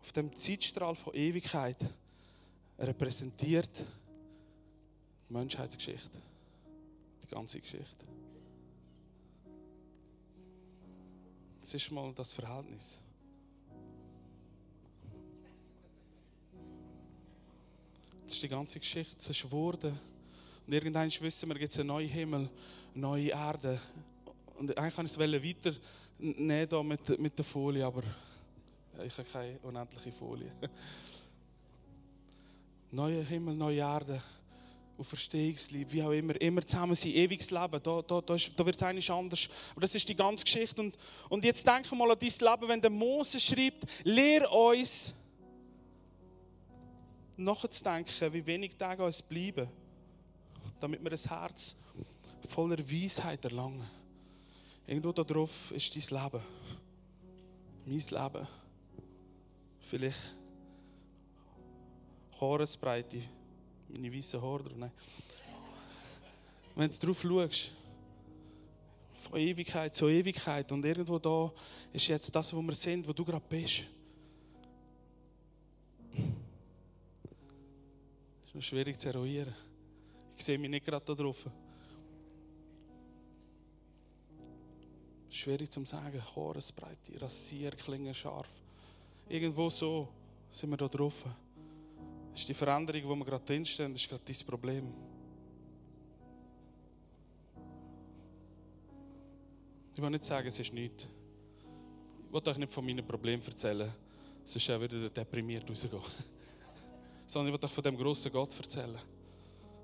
auf 0.00 0.12
dem 0.12 0.34
Zeitstrahl 0.34 0.94
von 0.94 1.14
Ewigkeit, 1.14 1.76
repräsentiert 2.78 3.84
die 5.28 5.32
Menschheitsgeschichte. 5.32 6.18
Die 7.22 7.28
ganze 7.28 7.60
Geschichte. 7.60 8.06
Das 11.60 11.74
ist 11.74 11.90
mal 11.90 12.12
das 12.14 12.32
Verhältnis. 12.32 12.98
Das 18.32 18.38
ist 18.38 18.44
die 18.44 18.48
ganze 18.48 18.80
Geschichte. 18.80 19.16
Es 19.18 19.28
ist 19.28 19.42
geworden. 19.42 20.00
Und 20.66 20.72
irgendwann 20.72 21.12
wissen 21.20 21.50
wir, 21.50 21.58
gibt 21.58 21.70
es 21.70 21.78
einen 21.78 21.88
neuen 21.88 22.08
Himmel, 22.08 22.48
eine 22.94 22.94
neue 22.94 23.28
Erde. 23.28 23.78
Und 24.58 24.74
eigentlich 24.78 24.96
kann 24.96 25.04
ich 25.04 25.12
es 25.12 25.18
weiter 25.18 25.76
nehmen 26.18 26.88
mit, 26.88 27.20
mit 27.20 27.36
der 27.36 27.44
Folie, 27.44 27.84
aber 27.84 28.02
ich 29.04 29.18
habe 29.18 29.28
keine 29.28 29.58
unendliche 29.58 30.12
Folie. 30.12 30.50
Neuer 32.90 33.22
Himmel, 33.22 33.54
neue 33.54 33.80
Erde. 33.80 34.22
Und 34.96 35.04
Verstehungsliebe, 35.04 35.92
wie 35.92 36.02
auch 36.02 36.12
immer, 36.12 36.40
immer 36.40 36.66
zusammen 36.66 36.94
sein, 36.94 37.12
ewiges 37.12 37.50
Leben, 37.50 37.82
da, 37.82 38.00
da, 38.00 38.22
da, 38.22 38.36
da 38.56 38.64
wird 38.64 38.76
es 38.76 38.82
eigentlich 38.82 39.10
anders. 39.10 39.46
Aber 39.72 39.82
das 39.82 39.94
ist 39.94 40.08
die 40.08 40.16
ganze 40.16 40.42
Geschichte. 40.42 40.80
Und, 40.80 40.96
und 41.28 41.44
jetzt 41.44 41.66
denke 41.66 41.94
mal 41.94 42.10
an 42.10 42.18
dein 42.18 42.30
Leben, 42.30 42.68
wenn 42.68 42.80
der 42.80 42.90
Mose 42.90 43.38
schreibt, 43.38 43.84
lehr 44.04 44.50
uns, 44.50 45.14
nachzudenken, 47.36 48.32
wie 48.32 48.46
wenig 48.46 48.76
Tage 48.76 49.04
uns 49.04 49.22
bleiben, 49.22 49.68
damit 50.80 51.02
wir 51.02 51.10
das 51.10 51.28
Herz 51.28 51.76
voller 52.48 52.78
Weisheit 52.78 53.44
erlangen. 53.44 53.88
Irgendwo 54.86 55.12
da 55.12 55.22
drauf 55.22 55.70
ist 55.72 55.94
dein 55.94 56.22
Leben. 56.22 56.44
Mein 57.86 57.98
Leben. 57.98 58.48
Vielleicht 59.80 60.36
Haaresbreite, 62.40 63.22
meine 63.88 64.12
weißen 64.12 64.40
Haare. 64.40 64.70
Nein. 64.76 64.92
Wenn 66.74 66.90
du 66.90 66.98
drauf 66.98 67.22
schaust, 67.22 67.74
von 69.22 69.38
Ewigkeit 69.38 69.94
zu 69.94 70.08
Ewigkeit 70.08 70.70
und 70.72 70.84
irgendwo 70.84 71.18
da 71.18 71.52
ist 71.92 72.08
jetzt 72.08 72.34
das, 72.34 72.52
wo 72.54 72.60
wir 72.62 72.74
sind, 72.74 73.06
wo 73.06 73.12
du 73.12 73.24
gerade 73.24 73.44
bist. 73.48 73.84
Ist 78.52 78.54
noch 78.54 78.62
schwierig 78.62 79.00
zu 79.00 79.08
eruieren. 79.08 79.54
Ich 80.36 80.44
sehe 80.44 80.58
mich 80.58 80.68
nicht 80.68 80.84
gerade 80.84 81.04
da 81.04 81.14
drauf. 81.14 81.48
Schwierig 85.30 85.70
zu 85.70 85.82
sagen. 85.86 86.22
Haaresbreite, 86.36 87.18
Rasier, 87.18 87.70
Klingen 87.70 88.14
scharf. 88.14 88.50
Irgendwo 89.26 89.70
so 89.70 90.08
sind 90.50 90.68
wir 90.68 90.76
da 90.76 90.86
drauf. 90.86 91.24
Das 92.32 92.40
ist 92.40 92.48
die 92.48 92.54
Veränderung, 92.54 93.04
wo 93.04 93.16
wir 93.16 93.24
gerade 93.24 93.44
drinstehen, 93.44 93.92
das 93.92 94.02
ist 94.02 94.08
gerade 94.10 94.22
dein 94.22 94.46
Problem. 94.46 94.92
Ich 99.94 100.02
will 100.02 100.10
nicht 100.10 100.24
sagen, 100.24 100.48
es 100.48 100.58
ist 100.58 100.74
nichts. 100.74 101.08
Ich 102.26 102.32
will 102.32 102.48
euch 102.48 102.58
nicht 102.58 102.72
von 102.72 102.84
meinen 102.84 103.06
Problemen 103.06 103.42
erzählen, 103.42 103.90
sonst 104.44 104.68
wieder 104.68 105.08
deprimiert 105.08 105.68
rausgehen 105.68 106.02
sondern 107.32 107.54
ich 107.54 107.58
will 107.58 107.66
euch 107.66 107.72
von 107.72 107.84
dem 107.84 107.96
großen 107.96 108.30
Gott 108.30 108.54
erzählen, 108.58 108.98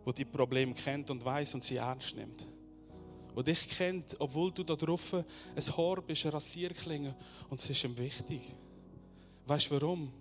wo 0.05 0.13
die 0.13 0.27
Probleme 0.27 0.75
kennt 0.75 1.11
und 1.11 1.25
weiß 1.25 1.55
und 1.55 1.65
sie 1.65 1.77
ernst 1.77 2.15
nimmt. 2.15 2.47
Wo 3.35 3.41
dich 3.41 3.67
kennt, 3.71 4.15
obwohl 4.19 4.53
du 4.53 4.63
da 4.63 4.77
drauf 4.77 5.15
ein 5.15 5.77
Haar 5.77 6.03
bist, 6.03 6.27
eine 6.27 6.35
Rasierklinge 6.35 7.17
und 7.49 7.59
es 7.59 7.71
ist 7.71 7.85
ihm 7.85 7.97
wichtig. 7.97 8.55
Weißt 9.47 9.71
du 9.71 9.81
warum? 9.81 10.13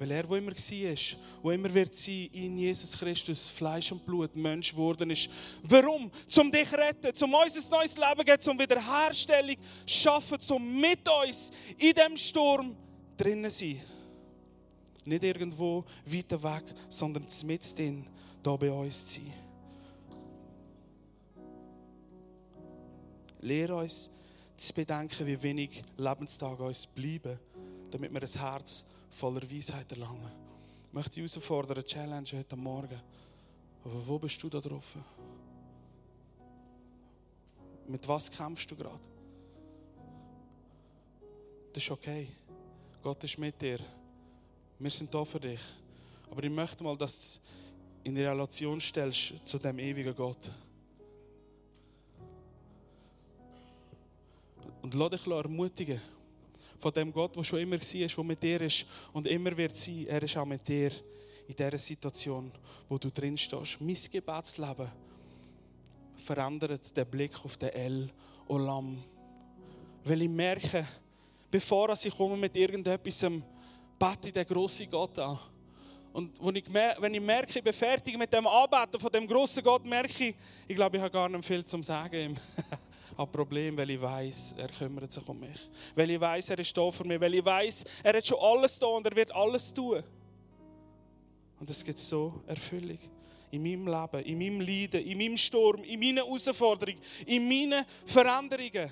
Weil 0.00 0.10
er, 0.10 0.28
wo 0.28 0.34
immer 0.34 0.50
war, 0.50 1.18
wo 1.42 1.50
immer 1.52 1.72
wird 1.72 1.94
sein, 1.94 2.28
in 2.32 2.58
Jesus 2.58 2.98
Christus 2.98 3.48
Fleisch 3.50 3.92
und 3.92 4.04
Blut 4.04 4.34
Mensch 4.34 4.72
geworden 4.72 5.10
ist. 5.10 5.30
Warum? 5.62 6.10
Zum 6.26 6.50
dich 6.50 6.72
retten, 6.72 7.14
zum 7.14 7.34
uns 7.34 7.56
ein 7.56 7.70
neues 7.70 7.96
Leben 7.96 8.24
geben, 8.24 8.42
zum 8.42 8.58
Wiederherstellung 8.58 9.56
schaffen, 9.86 10.40
zum 10.40 10.80
mit 10.80 11.08
uns 11.08 11.52
in 11.76 11.94
dem 11.94 12.16
Sturm 12.16 12.76
drinnen 13.16 13.50
sein. 13.50 13.80
Nicht 15.08 15.24
irgendwo 15.24 15.86
weiter 16.04 16.42
weg, 16.42 16.64
sondern 16.90 17.26
mit 17.46 17.78
drin, 17.78 18.06
da 18.42 18.54
bei 18.56 18.70
uns 18.70 19.06
zu 19.06 19.20
sein. 19.20 19.32
Lehre 23.40 23.76
uns 23.76 24.10
zu 24.54 24.74
bedenken, 24.74 25.26
wie 25.26 25.42
wenig 25.42 25.82
Lebenstage 25.96 26.62
uns 26.62 26.86
bleiben, 26.86 27.38
damit 27.90 28.12
wir 28.12 28.22
ein 28.22 28.28
Herz 28.28 28.84
voller 29.08 29.50
Weisheit 29.50 29.90
erlangen. 29.92 30.30
Ich 30.88 30.92
möchte 30.92 31.22
dich 31.22 31.32
herausfordern, 31.32 31.82
Challenge 31.84 32.28
heute 32.34 32.56
Morgen. 32.56 33.00
Aber 33.84 34.06
wo 34.06 34.18
bist 34.18 34.42
du 34.42 34.50
da 34.50 34.60
drauf? 34.60 34.94
Mit 37.86 38.06
was 38.06 38.30
kämpfst 38.30 38.70
du 38.70 38.76
gerade? 38.76 39.00
Das 41.72 41.82
ist 41.82 41.90
okay. 41.90 42.28
Gott 43.02 43.24
ist 43.24 43.38
mit 43.38 43.62
dir. 43.62 43.78
Wir 44.78 44.90
sind 44.90 45.12
da 45.12 45.24
für 45.24 45.40
dich. 45.40 45.60
Aber 46.30 46.42
ich 46.44 46.50
möchte 46.50 46.84
mal, 46.84 46.96
dass 46.96 47.40
du 48.04 48.10
in 48.10 48.16
Relation 48.16 48.80
stellst 48.80 49.34
zu 49.44 49.58
dem 49.58 49.78
ewigen 49.78 50.14
Gott. 50.14 50.50
Und 54.82 54.94
lass 54.94 55.10
dich 55.10 55.26
ermutigen 55.26 56.00
von 56.78 56.92
dem 56.92 57.12
Gott, 57.12 57.34
der 57.34 57.42
schon 57.42 57.58
immer 57.58 57.76
war, 57.76 58.08
der 58.08 58.24
mit 58.24 58.42
dir 58.42 58.60
ist 58.60 58.86
und 59.12 59.26
immer 59.26 59.56
wird 59.56 59.76
sein. 59.76 60.06
Er 60.06 60.22
ist 60.22 60.36
auch 60.36 60.44
mit 60.46 60.66
dir 60.68 60.92
in 61.48 61.56
dieser 61.56 61.78
Situation, 61.78 62.52
wo 62.88 62.98
du 62.98 63.10
drin 63.10 63.36
stehst. 63.36 63.80
Mein 63.80 63.96
Gebetsleben 64.12 64.88
verändert 66.16 66.96
den 66.96 67.06
Blick 67.06 67.44
auf 67.44 67.56
den 67.56 67.70
El 67.70 68.10
Olam. 68.46 69.02
Weil 70.04 70.22
ich 70.22 70.28
merke, 70.28 70.86
bevor 71.50 71.90
ich 72.00 72.16
komme 72.16 72.36
mit 72.36 72.54
irgendetwas, 72.54 73.26
bete 73.98 74.28
ich 74.28 74.32
den 74.32 74.46
grossen 74.46 74.90
Gott 74.90 75.18
an. 75.18 75.38
Und 76.12 76.32
wenn 76.40 77.14
ich 77.14 77.20
merke, 77.20 77.58
ich 77.58 77.64
bin 77.64 77.72
fertig 77.72 78.16
mit 78.16 78.32
dem 78.32 78.46
Arbeiten 78.46 78.98
von 78.98 79.10
dem 79.10 79.26
grossen 79.26 79.62
Gott, 79.62 79.84
merke 79.84 80.28
ich, 80.28 80.34
ich 80.66 80.74
glaube, 80.74 80.96
ich 80.96 81.02
habe 81.02 81.12
gar 81.12 81.28
nicht 81.28 81.44
viel 81.44 81.64
zu 81.64 81.82
sagen. 81.82 82.38
habe 83.16 83.30
Problem, 83.32 83.76
weil 83.76 83.90
ich 83.90 84.00
weiß, 84.00 84.54
er 84.58 84.68
kümmert 84.68 85.12
sich 85.12 85.28
um 85.28 85.38
mich. 85.38 85.68
Weil 85.94 86.10
ich 86.10 86.20
weiß, 86.20 86.50
er 86.50 86.58
ist 86.58 86.76
da 86.76 86.90
für 86.90 87.04
mich. 87.04 87.20
Weil 87.20 87.34
ich 87.34 87.44
weiß, 87.44 87.84
er 88.02 88.16
hat 88.16 88.26
schon 88.26 88.38
alles 88.40 88.78
da 88.78 88.86
und 88.86 89.06
er 89.06 89.14
wird 89.14 89.32
alles 89.32 89.72
tun. 89.72 90.02
Und 91.60 91.68
es 91.68 91.84
gibt 91.84 91.98
so 91.98 92.42
Erfüllung 92.46 92.98
in 93.50 93.62
meinem 93.62 93.86
Leben, 93.86 94.24
in 94.24 94.38
meinem 94.38 94.60
Leiden, 94.60 95.04
in 95.04 95.18
meinem 95.18 95.36
Sturm, 95.36 95.82
in 95.82 95.98
meinen 95.98 96.18
Herausforderungen, 96.18 97.00
in 97.26 97.48
meinen 97.48 97.84
Veränderungen 98.04 98.90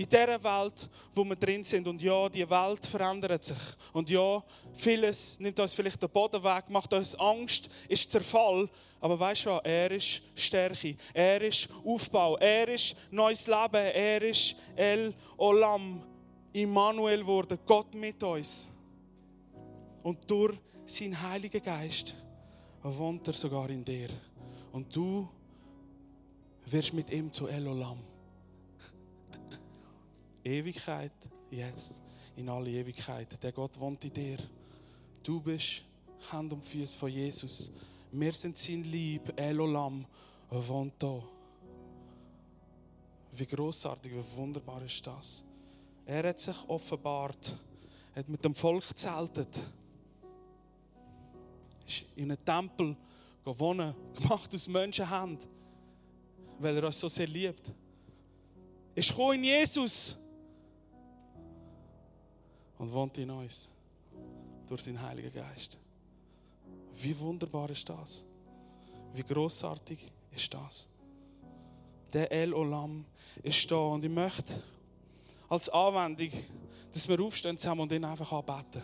in 0.00 0.08
dieser 0.08 0.42
Welt, 0.42 0.88
wo 1.12 1.24
wir 1.24 1.36
drin 1.36 1.62
sind. 1.62 1.86
Und 1.86 2.00
ja, 2.00 2.26
die 2.30 2.48
Welt 2.48 2.86
verändert 2.86 3.44
sich. 3.44 3.58
Und 3.92 4.08
ja, 4.08 4.42
vieles 4.72 5.38
nimmt 5.38 5.60
uns 5.60 5.74
vielleicht 5.74 6.02
den 6.02 6.08
Boden 6.08 6.42
weg, 6.42 6.70
macht 6.70 6.90
uns 6.94 7.14
Angst, 7.16 7.68
ist 7.86 8.10
Zerfall. 8.10 8.66
Aber 8.98 9.20
weißt 9.20 9.44
du 9.44 9.50
was? 9.50 9.60
Er 9.62 9.90
ist 9.90 10.22
Stärke, 10.34 10.96
er 11.12 11.42
ist 11.42 11.68
Aufbau, 11.84 12.38
er 12.38 12.68
ist 12.68 12.96
neues 13.10 13.46
Leben, 13.46 13.74
er 13.74 14.22
ist 14.22 14.56
El 14.74 15.14
Olam, 15.36 16.02
Immanuel 16.54 17.26
wurde, 17.26 17.58
Gott 17.66 17.94
mit 17.94 18.22
uns. 18.22 18.70
Und 20.02 20.30
durch 20.30 20.56
seinen 20.86 21.20
Heiligen 21.20 21.62
Geist 21.62 22.16
wohnt 22.82 23.28
er 23.28 23.34
sogar 23.34 23.68
in 23.68 23.84
dir. 23.84 24.08
Und 24.72 24.96
du 24.96 25.28
wirst 26.64 26.94
mit 26.94 27.10
ihm 27.10 27.30
zu 27.30 27.48
El 27.48 27.68
Olam. 27.68 27.98
Ewigkeit, 30.44 31.12
jetzt, 31.50 32.00
in 32.36 32.48
alle 32.48 32.70
Ewigkeit. 32.70 33.42
Der 33.42 33.52
Gott 33.52 33.78
wohnt 33.78 34.04
in 34.04 34.12
dir. 34.12 34.38
Du 35.22 35.40
bist 35.40 35.82
Hand 36.30 36.52
und 36.52 36.64
Füße 36.64 36.96
von 36.96 37.10
Jesus. 37.10 37.70
Wir 38.12 38.32
sind 38.32 38.56
sein 38.56 38.82
Lieb, 38.84 39.32
Elolam, 39.36 40.06
wohnt 40.48 40.94
da. 40.98 41.22
Wie 43.32 43.46
großartig, 43.46 44.12
wie 44.12 44.36
wunderbar 44.36 44.82
ist 44.82 45.06
das. 45.06 45.44
Er 46.04 46.28
hat 46.28 46.40
sich 46.40 46.56
offenbart, 46.68 47.56
hat 48.14 48.28
mit 48.28 48.44
dem 48.44 48.54
Volk 48.54 48.96
zeltet, 48.98 49.62
ist 51.86 52.04
in 52.16 52.32
einem 52.32 52.44
Tempel 52.44 52.96
gewonnen, 53.44 53.94
gemacht 54.14 54.52
aus 54.54 54.68
Menschenhand, 54.68 55.46
weil 56.58 56.76
er 56.76 56.84
uns 56.84 56.98
so 56.98 57.08
sehr 57.08 57.28
liebt. 57.28 57.72
Ist 58.94 59.16
in 59.16 59.44
Jesus 59.44 60.19
und 62.80 62.90
wohnt 62.94 63.18
in 63.18 63.30
uns 63.30 63.68
durch 64.66 64.82
seinen 64.82 65.00
Heiligen 65.02 65.32
Geist. 65.32 65.76
Wie 66.94 67.18
wunderbar 67.18 67.68
ist 67.68 67.86
das? 67.86 68.24
Wie 69.12 69.22
großartig 69.22 70.10
ist 70.34 70.54
das? 70.54 70.88
Der 72.10 72.32
El 72.32 72.54
Olam 72.54 73.04
ist 73.42 73.70
da 73.70 73.76
und 73.76 74.02
ich 74.02 74.10
möchte 74.10 74.62
als 75.50 75.68
Anwendung, 75.68 76.30
dass 76.90 77.06
wir 77.06 77.20
aufstehen 77.20 77.58
zusammen 77.58 77.82
und 77.82 77.92
ihn 77.92 78.04
einfach 78.04 78.32
anbeten. 78.32 78.82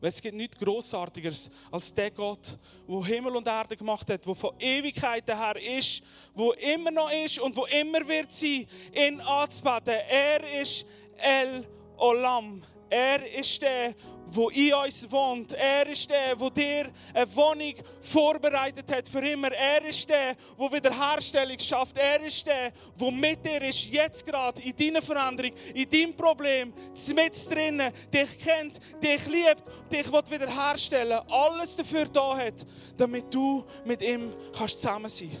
Weil 0.00 0.10
es 0.10 0.22
gibt 0.22 0.36
nichts 0.36 0.58
Grossartigeres 0.58 1.50
als 1.72 1.92
der 1.92 2.12
Gott, 2.12 2.56
der 2.86 3.04
Himmel 3.06 3.34
und 3.34 3.48
Erde 3.48 3.76
gemacht 3.76 4.08
hat, 4.08 4.24
der 4.24 4.34
von 4.36 4.54
Ewigkeiten 4.60 5.36
her 5.36 5.56
ist, 5.78 6.00
wo 6.32 6.52
immer 6.52 6.92
noch 6.92 7.10
ist 7.10 7.40
und 7.40 7.56
wo 7.56 7.64
immer 7.64 8.06
wird 8.06 8.32
sein, 8.32 8.68
ihn 8.94 9.20
anzubeten. 9.20 9.94
Er 10.08 10.62
ist 10.62 10.86
El 11.18 11.66
Olam. 11.96 12.62
Er 12.88 13.38
ist 13.38 13.60
der, 13.62 13.94
wo 14.28 14.48
in 14.50 14.74
uns 14.74 15.10
wohnt. 15.10 15.52
Er 15.52 15.86
ist 15.88 16.08
der, 16.10 16.38
wo 16.38 16.50
dir 16.50 16.90
eine 17.14 17.36
Wohnung 17.36 17.74
vorbereitet 18.00 18.90
hat 18.90 19.08
für 19.08 19.26
immer. 19.26 19.52
Er 19.52 19.84
ist 19.84 20.08
der, 20.08 20.36
wo 20.56 20.70
Wiederherstellung 20.70 21.58
schafft. 21.58 21.96
Er 21.98 22.20
ist 22.22 22.46
der, 22.46 22.72
wo 22.96 23.10
mit 23.10 23.44
dir 23.44 23.62
ist, 23.62 23.86
jetzt 23.86 24.24
gerade 24.24 24.60
in 24.62 24.74
deiner 24.76 25.02
Veränderung, 25.02 25.52
in 25.74 25.88
deinem 25.88 26.14
Problem, 26.14 26.72
mit 27.14 27.50
drinnen, 27.50 27.92
dich 28.12 28.38
kennt, 28.38 28.80
dich 29.02 29.26
liebt, 29.26 29.64
dich 29.90 30.12
wiederherstellen 30.30 31.20
Alles 31.28 31.76
dafür 31.76 32.06
da 32.06 32.36
hat, 32.36 32.66
damit 32.96 33.32
du 33.32 33.64
mit 33.84 34.02
ihm 34.02 34.32
kannst 34.56 34.80
zusammen 34.80 35.08
sein 35.08 35.36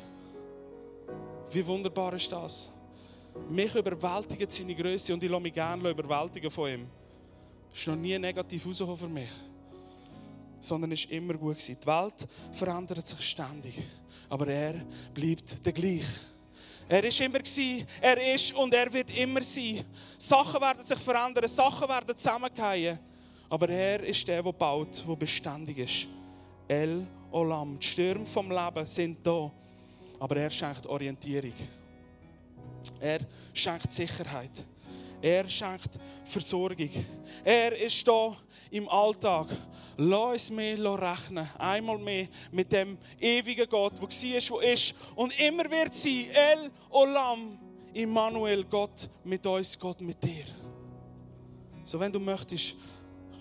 Wie 1.50 1.66
wunderbar 1.66 2.14
ist 2.14 2.30
das? 2.30 2.70
Mich 3.50 3.74
überwältigt 3.74 4.50
seine 4.50 4.74
Größe 4.74 5.12
und 5.12 5.22
ich 5.22 5.30
lasse 5.30 5.42
mich 5.42 5.52
gerne 5.52 5.90
überwältigen 5.90 6.50
von 6.50 6.70
ihm 6.70 6.88
ist 7.74 7.86
noch 7.86 7.96
nie 7.96 8.18
negativ 8.18 8.66
rausgekommen 8.66 8.96
für 8.96 9.08
mich. 9.08 9.30
Sondern 10.60 10.90
war 10.90 11.10
immer 11.10 11.34
gut. 11.34 11.66
Die 11.66 11.86
Welt 11.86 12.28
verändert 12.52 13.06
sich 13.06 13.20
ständig. 13.20 13.82
Aber 14.28 14.48
er 14.48 14.84
bleibt 15.14 15.64
der 15.64 15.72
gleich. 15.72 16.06
Er 16.88 17.02
ist 17.02 17.20
immer 17.20 17.40
gewesen, 17.40 17.86
er 18.00 18.34
ist 18.34 18.54
und 18.54 18.72
er 18.72 18.92
wird 18.92 19.10
immer 19.16 19.42
sein. 19.42 19.84
Sachen 20.16 20.60
werden 20.60 20.84
sich 20.84 20.98
verändern, 20.98 21.48
Sachen 21.48 21.88
werden 21.88 22.16
zusammengehen. 22.16 22.98
Aber 23.48 23.68
er 23.68 24.04
ist 24.04 24.26
der, 24.26 24.42
der 24.42 24.52
baut, 24.52 25.04
der 25.06 25.16
beständig 25.16 25.78
ist. 25.78 26.06
El 26.68 27.06
Olam. 27.30 27.78
Die 27.78 27.86
Stürme 27.86 28.26
vom 28.26 28.50
Leben 28.50 28.86
sind 28.86 29.24
da. 29.26 29.50
Aber 30.18 30.36
er 30.36 30.50
schenkt 30.50 30.86
Orientierung. 30.86 31.52
Er 33.00 33.20
schenkt 33.52 33.90
Sicherheit. 33.90 34.64
Er 35.20 35.48
schenkt 35.48 35.98
Versorgung. 36.24 36.90
Er 37.44 37.76
ist 37.80 38.06
da 38.06 38.36
im 38.70 38.88
Alltag. 38.88 39.48
Lass 39.96 40.32
uns 40.32 40.50
mehr 40.50 40.78
rechnen. 40.78 41.48
Einmal 41.58 41.98
mehr 41.98 42.28
mit 42.52 42.70
dem 42.70 42.98
ewigen 43.18 43.68
Gott, 43.68 43.94
der 43.94 44.02
war, 44.02 44.60
der 44.60 44.72
ist 44.72 44.94
und 45.14 45.38
immer 45.40 45.70
wird 45.70 45.94
sein. 45.94 46.26
El 46.32 46.70
Olam, 46.90 47.58
Immanuel, 47.94 48.64
Gott 48.64 49.08
mit 49.24 49.46
uns, 49.46 49.78
Gott 49.78 50.00
mit 50.00 50.22
dir. 50.22 50.44
So, 51.84 51.98
wenn 51.98 52.12
du 52.12 52.20
möchtest, 52.20 52.76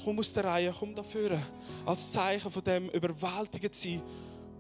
komm 0.04 0.20
aus 0.20 0.32
der 0.32 0.46
Reihe, 0.46 0.74
komm 0.78 0.96
dafür. 0.96 1.40
Als 1.86 2.12
Zeichen 2.12 2.50
von 2.50 2.64
dem 2.64 2.90
überwältigend 2.90 3.76
sein 3.76 4.02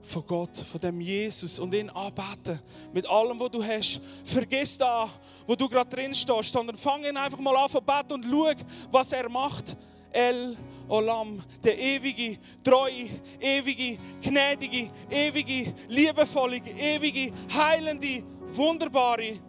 von 0.05 0.25
Gott, 0.27 0.55
von 0.57 0.79
dem 0.79 1.01
Jesus 1.01 1.59
und 1.59 1.73
ihn 1.73 1.89
anbeten. 1.89 2.59
Mit 2.93 3.07
allem, 3.09 3.39
was 3.39 3.51
du 3.51 3.63
hast. 3.63 3.99
Vergiss 4.23 4.77
da, 4.77 5.09
wo 5.47 5.55
du 5.55 5.67
gerade 5.67 5.89
drin 5.89 6.13
stehst, 6.13 6.53
sondern 6.53 6.77
fang 6.77 7.03
ihn 7.03 7.17
einfach 7.17 7.39
mal 7.39 7.55
an 7.55 7.69
zu 7.69 7.81
beten 7.81 8.13
und 8.13 8.25
schau, 8.25 8.53
was 8.91 9.11
er 9.11 9.27
macht. 9.29 9.75
El 10.11 10.55
Olam, 10.87 11.43
der 11.63 11.77
ewige, 11.77 12.37
treue, 12.63 13.09
ewige, 13.39 13.97
gnädige, 14.21 14.91
ewige, 15.09 15.73
liebevolle, 15.87 16.57
ewige, 16.57 17.33
heilende, 17.51 18.23
wunderbare 18.53 19.39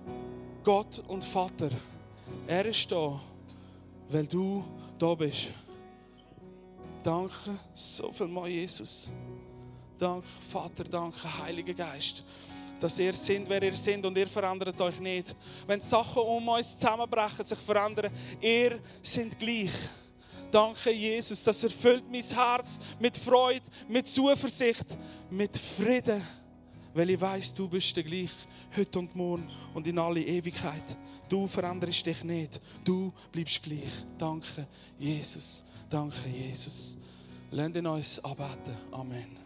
Gott 0.65 1.03
und 1.07 1.23
Vater. 1.23 1.71
Er 2.47 2.65
ist 2.67 2.91
da, 2.91 3.21
weil 4.09 4.27
du 4.27 4.65
da 4.99 5.15
bist. 5.15 5.53
Danke 7.03 7.57
so 7.75 8.11
viel 8.11 8.27
mal, 8.27 8.49
Jesus. 8.49 9.13
Danke, 9.99 10.27
Vater, 10.51 10.85
danke, 10.85 11.39
Heiliger 11.43 11.73
Geist, 11.75 12.23
dass 12.79 12.99
ihr 12.99 13.15
seid, 13.15 13.49
wer 13.49 13.63
ihr 13.63 13.77
seid 13.77 14.05
und 14.05 14.17
ihr 14.17 14.27
verändert 14.27 14.79
euch 14.81 15.01
nicht. 15.01 15.35
Wenn 15.67 15.81
Sachen 15.81 16.23
um 16.23 16.49
uns 16.49 16.79
zusammenbrechen, 16.79 17.45
sich 17.45 17.59
verändern, 17.59 18.13
ihr 18.41 18.79
seid 19.03 19.39
gleich. 19.39 19.73
Danke, 20.51 20.91
Jesus, 20.91 21.43
das 21.43 21.65
erfüllt 21.65 22.05
mein 22.11 22.23
Herz 22.23 22.79
mit 23.01 23.17
Freude, 23.17 23.65
mit 23.89 24.07
Zuversicht, 24.07 24.87
mit 25.31 25.57
Frieden, 25.57 26.23
weil 26.95 27.11
ich 27.11 27.21
weiß, 27.21 27.55
du 27.55 27.69
bist 27.69 27.97
der 27.97 28.05
gleich 28.05 28.31
heute 28.77 28.99
und 28.99 29.15
morgen 29.15 29.49
und 29.75 29.87
in 29.87 29.99
alle 29.99 30.21
Ewigkeit. 30.21 30.97
Du 31.29 31.47
veränderst 31.47 32.07
dich 32.07 32.23
nicht, 32.23 32.61
du 32.85 33.13
bleibst 33.33 33.63
gleich. 33.63 34.05
Danke, 34.17 34.67
Jesus. 34.99 35.65
Danke, 35.89 36.29
Jesus. 36.29 36.97
Lasst 37.51 37.77
uns 37.77 38.25
arbeiten. 38.25 38.77
Amen. 38.93 39.46